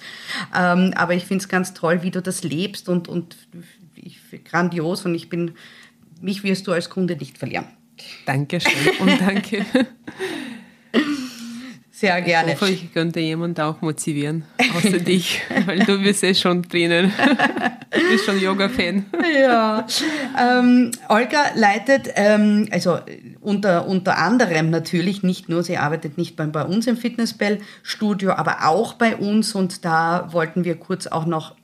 Ähm, 0.58 0.94
aber 0.96 1.12
ich 1.12 1.26
finde 1.26 1.42
es 1.42 1.50
ganz 1.50 1.74
toll, 1.74 2.02
wie 2.02 2.10
du 2.10 2.22
das 2.22 2.44
lebst 2.44 2.88
und, 2.88 3.08
und 3.08 3.36
ich, 3.94 4.18
grandios 4.46 5.04
und 5.04 5.14
ich 5.14 5.28
bin, 5.28 5.50
mich 6.22 6.44
wirst 6.44 6.66
du 6.66 6.72
als 6.72 6.88
Kunde 6.88 7.14
nicht 7.14 7.36
verlieren. 7.36 7.66
Dankeschön 8.24 8.72
und 9.00 9.20
danke. 9.20 9.66
Sehr 11.98 12.22
gerne. 12.22 12.52
Ich 12.52 12.60
hoffe, 12.60 12.70
ich 12.70 12.94
könnte 12.94 13.18
jemand 13.18 13.58
auch 13.58 13.80
motivieren, 13.80 14.44
außer 14.76 15.00
dich, 15.00 15.42
weil 15.66 15.80
du 15.80 16.00
bist 16.00 16.22
eh 16.22 16.32
schon 16.32 16.62
drinnen. 16.62 17.12
Du 17.90 18.08
bist 18.08 18.24
schon 18.24 18.40
Yoga-Fan. 18.40 19.06
Ja. 19.36 19.84
Ähm, 20.40 20.92
Olga 21.08 21.46
leitet, 21.56 22.08
ähm, 22.14 22.68
also 22.70 23.00
unter, 23.40 23.88
unter 23.88 24.16
anderem 24.16 24.70
natürlich 24.70 25.24
nicht 25.24 25.48
nur, 25.48 25.64
sie 25.64 25.76
arbeitet 25.76 26.18
nicht 26.18 26.36
bei, 26.36 26.46
bei 26.46 26.62
uns 26.62 26.86
im 26.86 26.96
Fitnessbell-Studio, 26.96 28.30
aber 28.30 28.68
auch 28.68 28.92
bei 28.92 29.16
uns 29.16 29.56
und 29.56 29.84
da 29.84 30.28
wollten 30.30 30.64
wir 30.64 30.76
kurz 30.76 31.08
auch 31.08 31.26
noch 31.26 31.56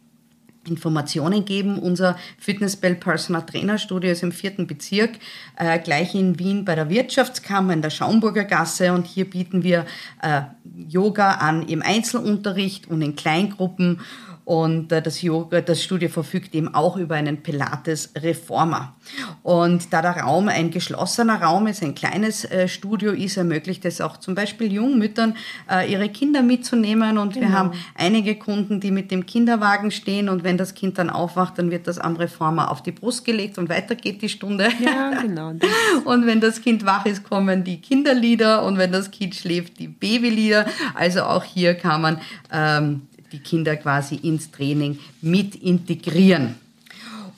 Informationen 0.68 1.44
geben. 1.44 1.79
Unser 1.79 2.16
Fitnessbell 2.38 2.94
Personal 2.94 3.44
Trainer 3.46 3.79
Studio 3.79 4.11
ist 4.11 4.22
im 4.22 4.33
vierten 4.33 4.66
Bezirk, 4.66 5.12
äh, 5.57 5.79
gleich 5.79 6.14
in 6.14 6.38
Wien 6.38 6.64
bei 6.64 6.74
der 6.74 6.90
Wirtschaftskammer 6.90 7.72
in 7.72 7.83
der 7.83 7.90
Schaumburger 7.90 8.44
Gasse 8.44 8.92
und 8.92 9.07
hier 9.07 9.29
bieten 9.29 9.62
wir 9.62 9.87
äh, 10.22 10.42
Yoga 10.88 11.33
an 11.33 11.68
im 11.68 11.83
Einzelunterricht 11.83 12.88
und 12.88 13.03
in 13.03 13.16
Kleingruppen 13.16 14.00
und 14.44 14.92
äh, 14.92 15.00
das 15.00 15.22
Yoga, 15.22 15.62
das 15.62 15.83
Studio 15.83 16.09
verfügt 16.11 16.54
eben 16.54 16.74
auch 16.74 16.96
über 16.96 17.14
einen 17.14 17.42
Pilates-Reformer. 17.42 18.94
Und 19.42 19.92
da 19.92 20.02
der 20.02 20.18
Raum 20.18 20.48
ein 20.48 20.70
geschlossener 20.70 21.40
Raum 21.40 21.66
ist, 21.66 21.83
ein 21.83 21.94
kleines 21.94 22.44
äh, 22.44 22.68
Studio 22.68 23.12
ist, 23.12 23.38
ermöglicht 23.38 23.85
es 23.87 24.02
auch 24.02 24.18
zum 24.18 24.35
Beispiel 24.35 24.70
Jungmüttern, 24.70 25.37
äh, 25.70 25.90
ihre 25.90 26.11
Kinder 26.11 26.42
mitzunehmen. 26.42 27.16
Und 27.16 27.35
genau. 27.35 27.46
wir 27.46 27.54
haben 27.54 27.70
einige 27.94 28.35
Kunden, 28.35 28.80
die 28.80 28.90
mit 28.90 29.11
dem 29.11 29.24
Kinderwagen 29.24 29.90
stehen 29.90 30.28
und 30.28 30.44
wenn 30.44 30.59
das 30.59 30.74
Kind 30.74 30.98
dann 30.98 31.09
aufwacht, 31.09 31.59
dann 31.59 31.70
wird 31.70 31.87
das 31.87 31.98
am 31.98 32.16
Reformer 32.16 32.70
auf 32.70 32.83
die 32.83 32.92
Brust 32.92 33.24
gelegt 33.24 33.57
und 33.57 33.70
weiter 33.70 33.94
geht 33.94 34.20
die 34.20 34.28
Stunde. 34.28 34.68
Ja, 34.78 35.22
genau. 35.22 35.54
und 36.04 36.26
wenn 36.26 36.40
das 36.40 36.61
Kind 36.61 36.85
wach 36.85 37.07
ist, 37.07 37.24
kommen 37.24 37.64
die 37.64 37.80
Kinderlieder 37.80 38.62
und 38.62 38.76
wenn 38.76 38.92
das 38.92 39.11
Kind 39.11 39.35
schläft, 39.35 39.78
die 39.78 39.88
Babylieder. 39.88 40.66
Also 40.94 41.22
auch 41.22 41.44
hier 41.44 41.74
kann 41.74 42.02
man 42.02 42.20
ähm, 42.52 43.02
die 43.35 43.40
Kinder 43.40 43.77
quasi 43.77 44.14
ins 44.14 44.51
Training 44.51 44.99
mit 45.20 45.57
integrieren. 45.57 46.55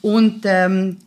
Und 0.02 0.42
ähm, 0.44 0.98